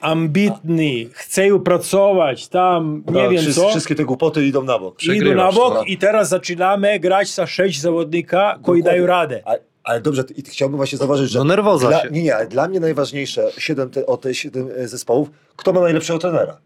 [0.00, 3.68] ambitny, chce pracować tam, nie Tak, wiem wszyscy- co.
[3.68, 5.02] Wszystkie te głupoty idą na bok.
[5.02, 5.88] Idą na bok tak.
[5.88, 9.42] i teraz zaczynamy grać za sześć zawodnika, koji dają radę.
[9.44, 11.38] Ale, ale dobrze, i chciałbym właśnie zauważyć, że.
[11.38, 12.10] No nerwoza dla, się.
[12.10, 15.80] Nie, nie, ale dla mnie najważniejsze siedem te, o te siedem e, zespołów, kto ma
[15.80, 16.58] najlepszego trenera.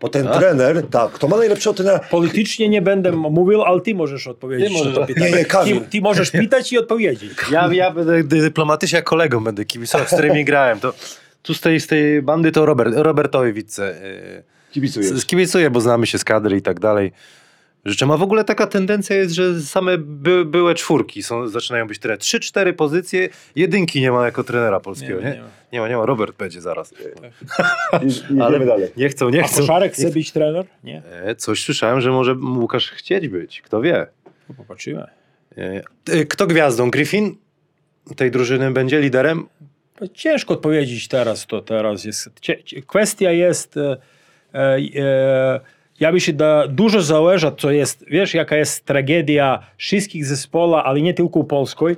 [0.00, 0.38] Bo ten A?
[0.38, 1.98] trener, tak, kto ma najlepszego trenera.
[1.98, 5.30] Politycznie nie będę mówił, ale ty możesz odpowiedzieć Ty możesz- na to pytanie.
[5.30, 5.80] Nie, nie, Kamil.
[5.80, 7.30] ty, ty możesz pytać i odpowiedzieć.
[7.50, 10.80] Ja, ja będę dyplomatycznie jak kolegą będę kibicował, z którymi grałem.
[10.80, 10.92] To,
[11.42, 13.94] tu z tej, z tej bandy to Robert, Robertowi Witce.
[14.02, 14.42] Yy,
[14.72, 15.20] Kibicujesz.
[15.20, 17.12] skibicuję, bo znamy się z kadry i tak dalej.
[17.84, 21.98] Życzę, a w ogóle taka tendencja jest, że same by, były czwórki są, zaczynają być
[21.98, 22.18] trener.
[22.18, 25.26] Trzy, cztery pozycje, jedynki nie ma jako trenera polskiego, nie?
[25.26, 25.88] Nie, Nie, nie ma.
[25.88, 26.92] nie ma, Robert będzie zaraz.
[26.92, 28.88] I, idziemy Ale dalej.
[28.96, 29.60] nie chcą, nie A chcą.
[29.60, 30.66] Koszarek chce być trener?
[30.84, 31.02] Nie?
[31.24, 34.06] E, Coś słyszałem, że może Łukasz chcieć być, kto wie.
[34.48, 35.04] No, Popatrzymy.
[35.58, 35.82] E,
[36.12, 36.90] e, Kto gwiazdą?
[36.90, 37.36] Griffin
[38.16, 39.46] tej drużyny będzie liderem?
[40.14, 42.30] Ciężko odpowiedzieć teraz, to teraz jest.
[42.40, 43.96] cie- cie- Kwestia jest, e,
[44.54, 45.60] e,
[46.00, 51.14] ja myślę, że dużo zależy, co jest, wiesz, jaka jest tragedia wszystkich zespołów, ale nie
[51.14, 51.96] tylko u Polskiej,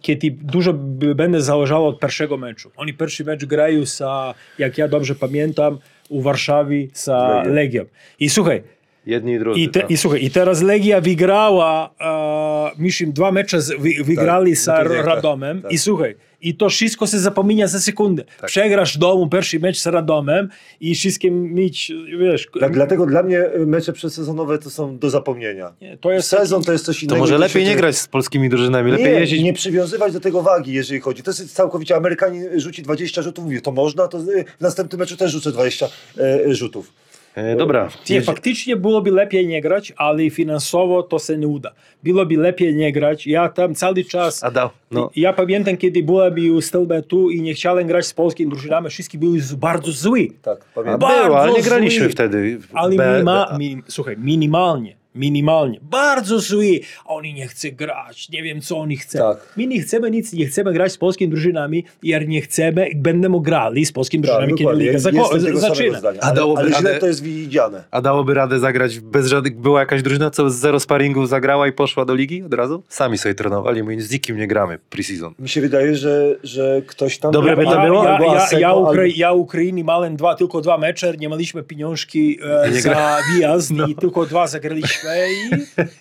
[0.00, 0.72] kiedy dużo
[1.14, 2.70] będzie zależało od pierwszego meczu.
[2.76, 7.84] Oni pierwszy mecz grają sa, jak ja dobrze pamiętam, u Warszawie sa Legią.
[8.20, 8.62] I słuchaj,
[9.06, 9.60] Jedni i drudzy.
[9.60, 9.90] i, te, tak.
[9.90, 14.90] i słuchaj, i teraz Legia wygrała, e, myślę, dwa mecze z- wy, wygrali Tak, z
[15.06, 15.72] Radomem tak.
[15.72, 18.24] i słuchaj, i to wszystko się zapomina za sekundę.
[18.46, 20.48] Przegrasz w domu pierwszy mecz z Radomem
[20.80, 25.72] i wszystkim mieć, wiesz, Dla, dlatego dla mnie mecze przedsezonowe to są do zapomnienia.
[25.80, 27.14] nie, to jest Sezon to jest coś innego.
[27.14, 29.42] To może lepiej nie grać z polskimi drużynami, lepiej nie, jeździć.
[29.42, 31.22] nie przywiązywać do tego wagi, jeżeli chodzi.
[31.22, 34.26] To jest całkowicie Amerykanin rzuci 20 rzutów, mówi, to można, to w
[34.60, 36.92] następnym meczu też rzucę 20 e, rzutów.
[37.36, 37.88] E, dobra.
[38.10, 41.72] Nie, faktycznie byłoby lepiej nie grać, ale finansowo to się nie uda.
[42.02, 43.26] Byłoby lepiej nie grać.
[43.26, 44.44] Ja tam cały czas...
[44.44, 45.10] Adam, no.
[45.16, 49.40] Ja pamiętam, kiedy byłem u Stelbetu i nie chciałem grać z polskimi drużynami, wszyscy byli
[49.40, 50.28] z- bardzo zły.
[50.42, 51.00] Tak, pamiętam.
[51.00, 52.08] Bardzo było, ale nie graliśmy zły.
[52.12, 52.58] wtedy.
[52.72, 54.96] Ale minima, B- mi, słuchaj, minimalnie.
[55.16, 55.78] Minimalnie.
[55.82, 56.80] Bardzo zły.
[57.06, 59.18] Oni nie chce grać, nie wiem co oni chcą.
[59.18, 59.52] Tak.
[59.56, 63.86] My nie chcemy nic, nie chcemy grać z polskimi drużynami, jer nie chcemy, będziemy grali
[63.86, 65.98] z polskimi Tak, drużynami, kiedy liga zako- zaczyna.
[65.98, 66.20] zdania.
[66.22, 67.84] A Ale, dałoby ale radę- to jest widziane.
[67.90, 69.56] A dałoby radę zagrać bez żadnych...
[69.60, 72.82] Była jakaś drużyna, co z zero sparingów zagrała i poszła do ligi od razu?
[72.88, 75.30] Sami sobie trenowali, mówili, z nikim nie gramy pre-season.
[75.38, 77.32] Mi się wydaje, że, że ktoś tam...
[77.32, 78.04] Dobre by to ja, było?
[78.04, 82.80] Ja, ja, ja, ja Ukrainie miałem dwa, tylko dwa mecze, nie mieliśmy pieniążki e, Nie
[82.80, 83.86] za wyjazd No.
[83.86, 85.50] i tylko dwa zagraliśmy i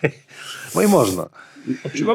[0.75, 1.29] No i można.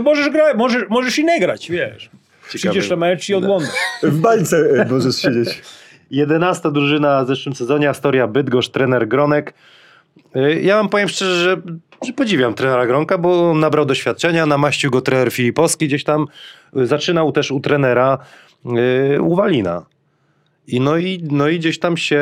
[0.02, 2.10] Możesz, gra, możesz, możesz i nie grać, wiesz.
[2.48, 3.70] Przyjdziesz na mecz i oglądasz.
[4.02, 5.62] W bańce e, możesz siedzieć.
[6.10, 9.54] Jedenasta drużyna w zeszłym sezonie, Astoria Bydgoszcz, trener Gronek.
[10.36, 11.56] Y, Ja wam powiem szczerze, że,
[12.06, 16.26] że podziwiam trenera Gronka, bo on nabrał doświadczenia, namaścił go trener Filipowski gdzieś tam.
[16.76, 18.18] y, Zaczynał też u trenera
[19.16, 19.86] y, u Walina.
[20.66, 22.20] I no, i no i gdzieś tam się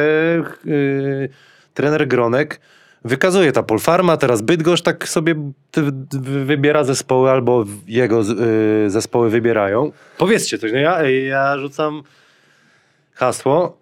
[0.67, 1.29] y,
[1.75, 2.61] trener Gronek
[3.09, 3.53] wykazuje.
[3.53, 5.35] Ta Polfarma, teraz Bydgoszcz tak sobie
[6.21, 8.21] wybiera zespoły albo jego
[8.87, 9.93] y, zespoły wybierają.
[10.19, 12.03] Powiedzcie coś, no ja, ja rzucam
[13.15, 13.79] hasło.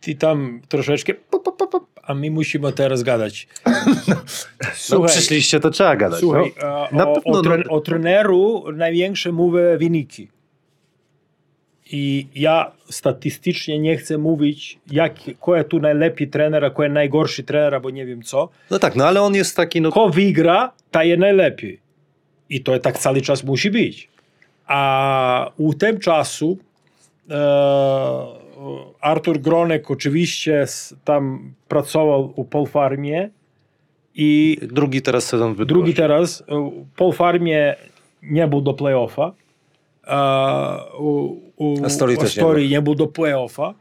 [0.00, 3.48] Ty tam troszeczkę, pop, pop, pop, a my musimy teraz gadać.
[4.90, 6.20] No, przyszliście, to trzeba gadać.
[6.20, 6.88] Słuchaj, no.
[6.88, 7.72] e, Na o, pewno, o, tre, no.
[7.72, 10.28] o treneru największe mówię wyniki.
[11.92, 17.42] I ja statystycznie nie chcę mówić, jak, jest tu najlepiej trener, a kto jest najgorszy
[17.42, 18.48] trener, bo nie wiem co.
[18.70, 21.80] no tak, no ale on jest taki, no Kto wygra, ta jest najlepiej.
[22.50, 24.08] I to tak cały czas musi być.
[24.66, 26.58] A u tym czasu
[27.30, 27.36] e,
[29.00, 30.66] Artur Gronek oczywiście
[31.04, 33.30] tam pracował u Polfarmie
[34.14, 37.76] i drugi teraz sezon w drugi teraz e, Polfarmie
[38.22, 39.32] nie był do playoffa.
[40.06, 40.16] E,
[40.98, 42.38] u, u Astorii też
[42.70, 43.74] nie był do playoffa.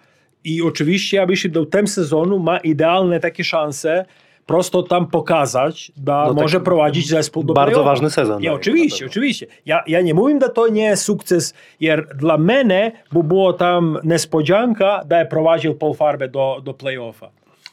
[0.43, 4.05] I oczywiście, ja myślę, do tym sezonu ma idealne takie szanse
[4.45, 7.85] prosto tam pokazać, da No tak, może prowadzić zespół do bardzo play-offa.
[7.85, 9.47] ważny sezon oczywiście, oczywiście.
[9.65, 13.99] Ja, ja nie mówię, że to nie jest sukces, jer dla mnie, bo było tam
[14.03, 17.29] niespodzianka, da je prowadził Polfarbę do, do play-offa.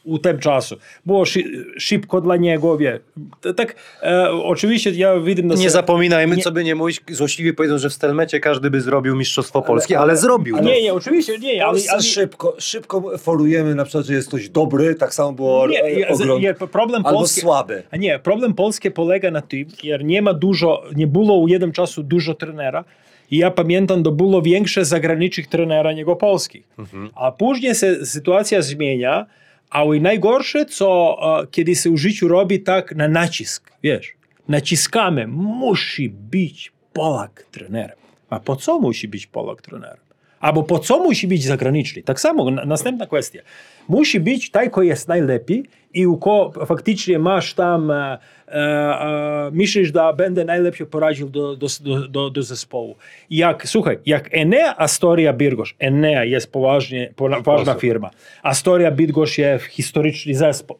[0.07, 0.75] U tym czasu.
[1.05, 1.43] Było szy,
[1.77, 2.99] szybko dla niego, wie.
[3.55, 5.41] Tak, e, oczywiście ja widzę...
[5.43, 8.69] na Nie se- zapominajmy, Nie- co by nie mówić, złośliwie powiedzą, że w Stelmecie każdy
[8.69, 10.55] by zrobił Mistrzostwo Polskie, ale, zrobił.
[10.55, 10.61] no.
[10.61, 11.79] Nie, nie, oczywiście, nie, ale...
[11.79, 15.83] Ale, ale szybko, szybko forujemy na przykład, że jest ktoś dobry, tak samo było nie,
[15.83, 17.41] e, ogrom, je, problem albo Polski...
[17.41, 17.83] słaby.
[17.99, 22.03] Nie, problem Polski polega na tym, że nie ma dużo, nie było u jednym czasu
[22.03, 22.83] dużo trenera
[23.31, 26.63] i ja pamiętam, że było większe zagranicznych trenera niż polskich.
[27.15, 29.25] A później się sytuacja zmienia,
[29.69, 34.13] ale najgorsze, co e, kiedy się w życiu robi tak na nacisk, wiesz,
[34.47, 37.97] naciskamy, musi być Polak trenerem.
[38.29, 40.06] A po co musi być Polak trenerem?
[40.39, 42.03] Albo po co musi być zagraniczny?
[42.03, 43.39] Tak samo, na- następna kwestia.
[43.89, 45.63] Musi być taj, ko jest najlepiej
[45.93, 48.17] i u ko faktycznie masz tam, e,
[48.47, 51.67] e, e, myślisz, że będę najlepiej poradził do, do,
[52.09, 52.95] do, do, zespołu.
[53.29, 58.09] Jak, słuchaj, jak Enea Astoria Bydgoszcz, Enea jest poważnie, poważna firma,
[58.43, 60.77] Astoria Bydgoszcz jest historyczny zespół,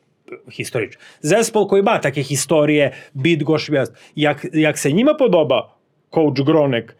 [0.52, 1.02] historyczny.
[1.22, 3.72] Zespół, który ma takie historie, Bydgoszcz.
[4.16, 5.78] Jak, jak się nie podoba
[6.10, 6.96] coach Gronek,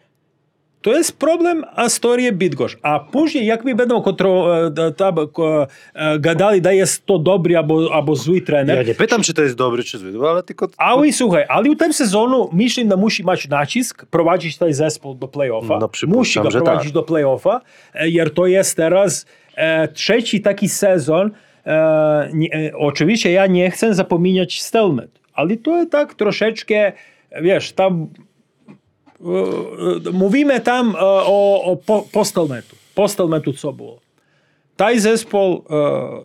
[0.82, 2.78] to jest problem Astoria Bydgoszcz.
[2.82, 5.14] A później, jak my będą kontro, e, tam,
[5.94, 9.42] e, gadali, da jest to dobry albo, albo zły trener, Ja nie pytam, czy to
[9.42, 10.68] jest dobry, czy zły, ale tylko...
[10.76, 15.26] ale słuchaj, ale u tym sezonu myślę, że musi mieć nacisk, prowadzić ten zespół do
[15.26, 15.78] play-offa.
[15.80, 16.94] No, musi go że prowadzić tak.
[16.94, 17.60] do play-offa,
[17.94, 21.30] e, jer to jest teraz e, trzeci taki sezon.
[21.66, 26.92] E, nie, oczywiście ja nie chcę zapominać Stelmet, ale to jest tak troszeczkę,
[27.42, 28.08] wiesz, tam
[30.12, 32.76] mówimy tam e, o, o po, po Stelmetu.
[32.94, 34.00] Po Stelmetu co było?
[34.76, 35.74] Taj zespół e,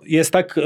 [0.06, 0.66] jest tak e, e,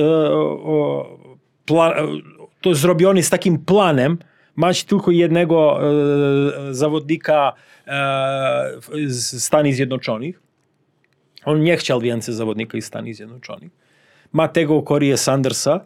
[2.61, 4.17] to zrobiony z takim planem,
[4.55, 5.79] mać tylko jednego
[6.71, 7.53] zawodnika
[9.05, 10.41] z Stanów Zjednoczonych.
[11.45, 13.71] On nie chciał więcej zawodnika z Stanów Zjednoczonych.
[14.33, 15.85] Ma tego Corey Sandersa.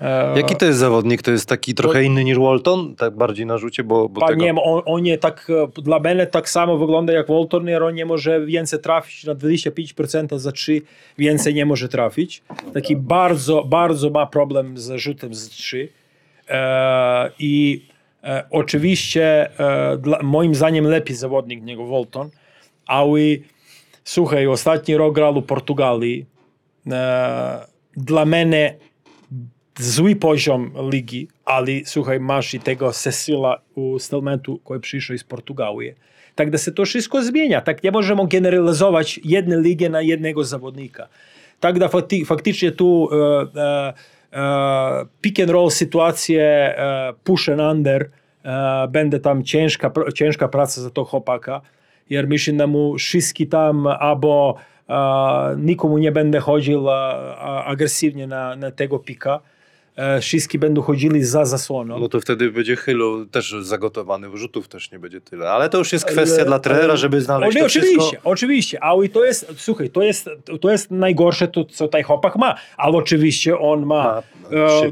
[0.00, 1.22] E, Jaki to jest zawodnik?
[1.22, 2.96] To jest taki trochę inny niż Walton?
[2.96, 4.40] Tak bardziej na rzucie, bo, bo tego...
[4.40, 7.82] nie, wiem, on, on je tak, e, dla mnie tak samo wygląda jak Walton, jer
[7.82, 10.82] on nie może więcej trafić na 25% za 3,
[11.18, 12.42] więcej nie może trafić.
[12.74, 15.88] Taki bardzo, bardzo ma problem z rzutem z 3.
[16.48, 17.82] E, I
[18.24, 22.30] e, oczywiście e, dla, moim zdaniem lepiej zawodnik niż Walton,
[22.86, 23.20] ale
[24.04, 26.26] słuchaj, ostatni rok grał u Portugalii.
[26.90, 27.66] E,
[27.96, 28.76] dla mnie
[29.78, 35.94] zły poziom ligi, ale słuchaj, masz i tego Cecila u Stelmentu, który przyszedł z Portugalii.
[36.34, 37.60] Tak da się to wszystko zmienia.
[37.60, 41.08] Tak nie możemy generalizować jednej ligi na jednego zawodnika.
[41.60, 43.08] Tak da fakty, faktycznie tu
[43.56, 43.92] e,
[44.32, 48.10] e, pick and roll sytuacje, e, push and under,
[48.88, 51.60] będzie tam ciężka, ciężka praca za to chłopaka,
[52.10, 54.54] jer myślę, że mu wszystkie tam albo
[55.56, 56.90] nikomu nie będę chodził
[57.64, 59.40] agresywnie na, na tego pika,
[59.96, 61.98] e, wszyscy będą chodzili za zasłoną.
[61.98, 65.50] No to wtedy będzie chylu też zagotowany, rzutów też nie będzie tyle.
[65.50, 68.30] Ale to już jest kwestia Ale- dla trenera, ale- żeby znaleźć to oczywiście, wszystko.
[68.30, 70.30] oczywiście, ale to jest, słuchaj, to jest,
[70.60, 74.90] to jest najgorsze, to, co taj chłopak ma, ale oczywiście on ma, Ma e,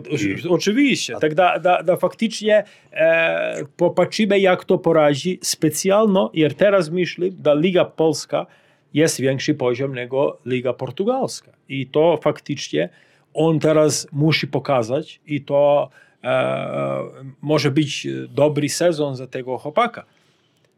[0.48, 7.26] oczywiście, tak da, da, da faktycznie e, popatrzymy, jak to poradzi specjalno, jer teraz myślę,
[7.46, 8.46] że Liga Polska
[8.94, 12.88] jest większy poziom nego Liga Portugalska i to faktycznie
[13.34, 15.88] on teraz musi pokazać i to
[16.24, 16.98] e,
[17.42, 20.04] może być dobry sezon za tego chłopaka.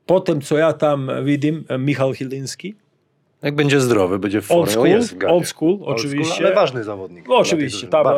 [0.06, 1.48] Potem, co ja tam widzę,
[1.78, 2.74] Michał Chyliński,
[3.42, 4.62] Jak będzie zdrowy, będzie w formie.
[4.62, 5.34] old school, jest w gazie.
[5.34, 6.46] old school, Old school, oczywiście.
[6.46, 7.28] ale ważny zawodnik.
[7.28, 8.12] No, oczywiście, tam e,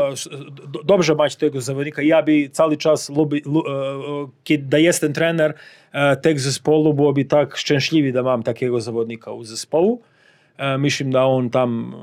[0.85, 2.03] dobrze mać tego zawodnika.
[2.03, 5.55] Ja by cały czas lubi, lu, e, e, kiedy jest ten trener
[5.93, 10.01] e, tego zespołu, byłoby tak szczęśliwy, że mam takiego zawodnika u zespołu.
[10.59, 11.95] E, myślę, da on tam,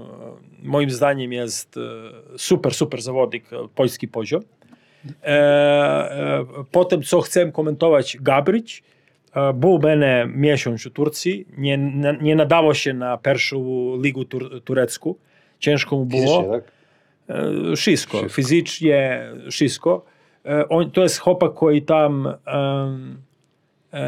[0.63, 4.41] e, moim zdaniem, jest e, super, super zawodnik, polski poziom.
[6.71, 8.83] Potem, co chcę komentować, Gabryć.
[9.53, 11.77] Był mene miesiąc w Turcji, nie,
[12.21, 13.57] nie nadało się na pierwszą
[14.01, 15.15] ligę tur, turecką.
[15.59, 16.21] Ciężko mu było.
[16.21, 16.71] Fizycznie, tak?
[17.77, 20.05] wszystko, fizycznie, wszystko.
[20.93, 22.33] To jest chłopak, który tam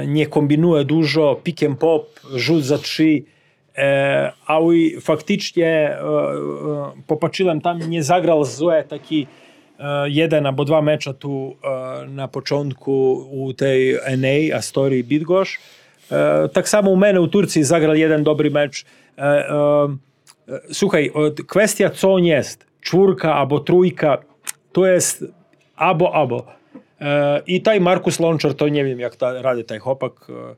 [0.07, 3.23] nie kombinuje dużo, pick and pop, rzut za trzy,
[3.77, 9.27] e, ale faktycznie e, e, popatrzyłem tam, nie zagrał złe taki
[10.05, 11.55] jeden albo dwa mecze tu
[12.07, 15.59] na początku u tej NA, Astorii Bydgoszcz.
[16.53, 18.85] Tak samo u mene u Turcji zagrał jeden dobry mecz.
[21.13, 24.17] Od- kwestia co on jest, czwórka albo trójka,
[24.71, 25.23] to jest
[25.75, 26.45] albo.
[27.01, 30.55] E, I taj Markus Lončar, to nie wiem jak ta, radi taj chłopak, e,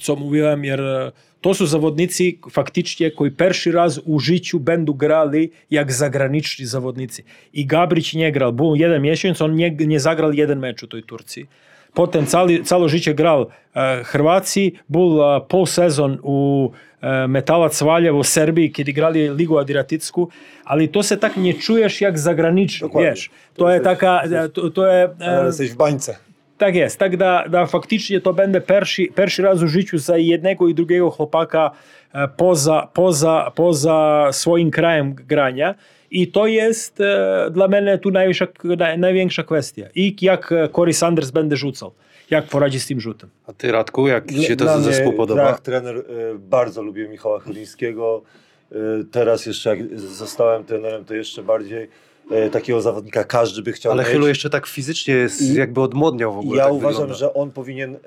[0.00, 5.50] co mówiłem, jer e, to są zawodnicy faktycznie, koji pierwszy raz u życiu będą grali
[5.70, 7.22] jak zagraniczni zawodnicy.
[7.52, 11.02] I Gabrić nie grał, był jeden miesiąc, on nie, nie zagrał jeden mecz u tej
[11.02, 11.46] Turcji.
[11.94, 13.46] Potem cali, całe życie grał
[13.76, 16.70] e, Hrvacji, był e, pol sezon u
[17.00, 20.28] e, Metalac Valjevo u Serbiji, kiedy grali Ligu Adriaticku,
[20.64, 23.10] ali to se tak nie czujesz jak zagraniczny, Dokładnie.
[23.10, 23.30] wiesz.
[23.54, 26.16] To jest taka, e, to, to je, e, w bańce.
[26.58, 30.68] Tak jest, tak da, da faktycznie to będzie pierwszy, pierwszy raz w życiu za jednego
[30.68, 31.70] i drugiego chłopaka
[32.12, 35.74] e, poza, poza, poza swoim krajem grania.
[36.10, 39.86] I to jest e, dla mnie tu największa, naj, największa kwestia.
[39.94, 41.92] I jak e, Corey Sanders będzie rzucał.
[42.30, 43.30] Jak poradzi z tym rzutem.
[43.46, 45.52] A ty, Radku, jak ci się Dla to mnie, zespół podoba?
[45.52, 46.04] Tak, trener, y,
[46.38, 48.22] bardzo lubię Michała Chylińskiego.
[48.72, 48.76] Y,
[49.10, 51.88] teraz jeszcze jak zostałem trenerem, to jeszcze bardziej
[52.52, 54.12] takiego zawodnika każdy by chciał Ale mieć.
[54.12, 56.58] Chylu jeszcze tak fizycznie jest, I- jakby odmłodniał w ogóle.
[56.58, 57.14] ja tak uważam, wygląda.
[57.14, 57.98] że on powinien, y,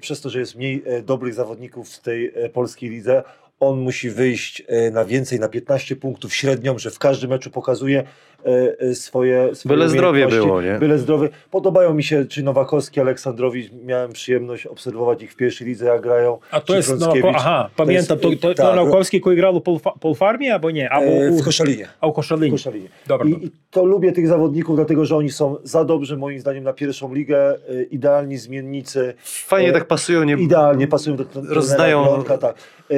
[0.00, 3.22] przez to, że jest mniej y, dobrych zawodników w tej polskiej lidze,
[3.60, 8.04] on musi wyjść y, na więcej, na 15 punktów średnią, że w każdym meczu pokazuje
[8.46, 10.78] y, y, swoje, swoje Byle zdrowie było, nie?
[10.78, 11.28] Byle zdrowie.
[11.50, 16.38] Podobają mi się, czy Nowakowski, Aleksandrowicz, miałem przyjemność obserwować ich w pierwszej lidze, jak grają.
[16.50, 19.58] A to jest, no, aha, pamiętam, to, jest, to, y, to tak, Naukowski, który grał
[19.58, 20.90] Polfa- Polfarmii, albo nie?
[20.90, 21.88] Albo e, u, w Koszalinie.
[22.00, 22.50] a u Koszalinie.
[22.50, 22.88] Koszalinie.
[23.06, 26.72] Dobra, I, to lubię tych zawodników, dlatego że oni są za dobrzy moim zdaniem na
[26.72, 29.14] pierwszą ligę, y, idealni zmiennicy.
[29.24, 30.34] Fajnie e, tak pasują, nie...
[30.34, 32.54] Idealnie pasują do trenera Rozdają- tak.
[32.90, 32.94] E,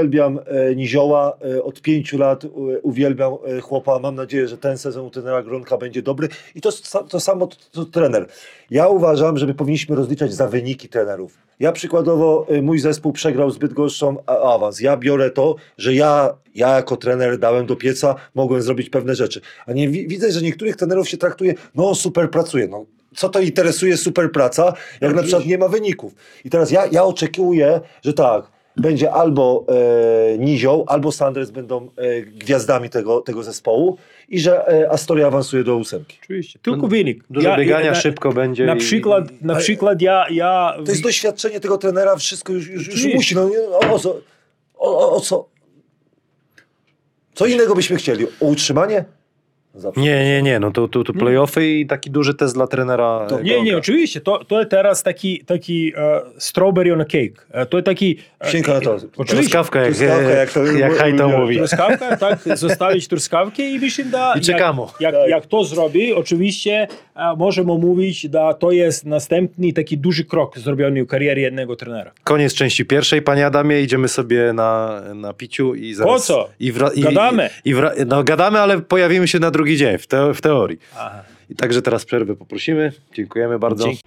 [0.00, 2.48] uwielbiam e, Nizioła, e, od pięciu lat e,
[2.82, 3.32] uwielbiam
[3.62, 3.98] chłopa.
[3.98, 6.28] Mam nadzieję, że ten sezon u trenera Gronka będzie dobry.
[6.54, 6.70] I to,
[7.08, 8.26] to samo to, trener.
[8.70, 11.38] Ja uważam, że my powinniśmy rozliczać za wyniki trenerów.
[11.60, 14.80] Ja przykładowo, mój zespół przegrał z Bydgoszczą a- awans.
[14.80, 19.40] Ja biorę to, że ja, ja jako trener dałem do pieca, mogłem zrobić pewne rzeczy.
[19.66, 22.84] A nie wi- widzę, że niektórych trenerów się traktuje, no super pracuje, no
[23.16, 26.14] co to interesuje super praca, jak na przykład nie ma wyników.
[26.44, 29.64] I teraz ja, ja oczekuję, że tak, będzie albo
[30.34, 33.96] e, Nizioł, albo Sanders będą e, gwiazdami tego, tego zespołu
[34.28, 36.18] i że e, Astoria awansuje do ósemki.
[36.22, 37.24] Oczywiście, tylko wynik.
[37.30, 38.66] Dużo Ja- biegania, na, szybko będzie.
[38.66, 42.68] Na i- przykład, na ale- przykład ja, ja To jest doświadczenie tego trenera, wszystko już,
[42.68, 43.16] już, już Oczywiście.
[43.16, 43.34] musi.
[43.34, 44.10] No, nie, o, o, co,
[44.78, 45.48] o, o, o co?
[47.34, 48.26] Co innego byśmy chcieli?
[48.40, 49.04] O utrzymanie?
[49.74, 50.00] Zawsze.
[50.00, 53.26] Nie, nie, nie, no to, to, to playoffy i taki duży test dla trenera.
[53.28, 54.20] To- Nie, nie, oczywiście.
[54.20, 57.46] To, to jest teraz taki, taki e, strawberry on a cake.
[57.50, 58.18] E, to jest taki...
[58.40, 58.94] E, na to.
[58.94, 59.24] Oczywiście.
[59.36, 61.56] Truskawka, jak, Truskawka, jak to- jak Hajto mówi.
[61.56, 64.80] Truskawka, tak, zostawić truskawkę i myślę, da, I czekamy.
[64.80, 65.20] Jak, Tak.
[65.20, 68.28] jak, jak to zrobi, oczywiście e, możemy mówić, że
[68.58, 72.12] to jest następny taki duży krok zrobiony w karierze jednego trenera.
[72.24, 76.26] Koniec części pierwszej, panie Adamie, idziemy sobie na, na piciu i zaraz...
[76.26, 76.48] co?
[76.60, 77.50] I wra, i, Gadamy.
[77.64, 80.78] I, i wra, no gadamy, ale pojawimy się na drugi dzień w, teo- w teorii.
[80.96, 81.22] Aha.
[81.50, 82.92] I także teraz przerwę poprosimy.
[83.14, 83.84] Dziękujemy bardzo.
[83.84, 84.02] Dzięki.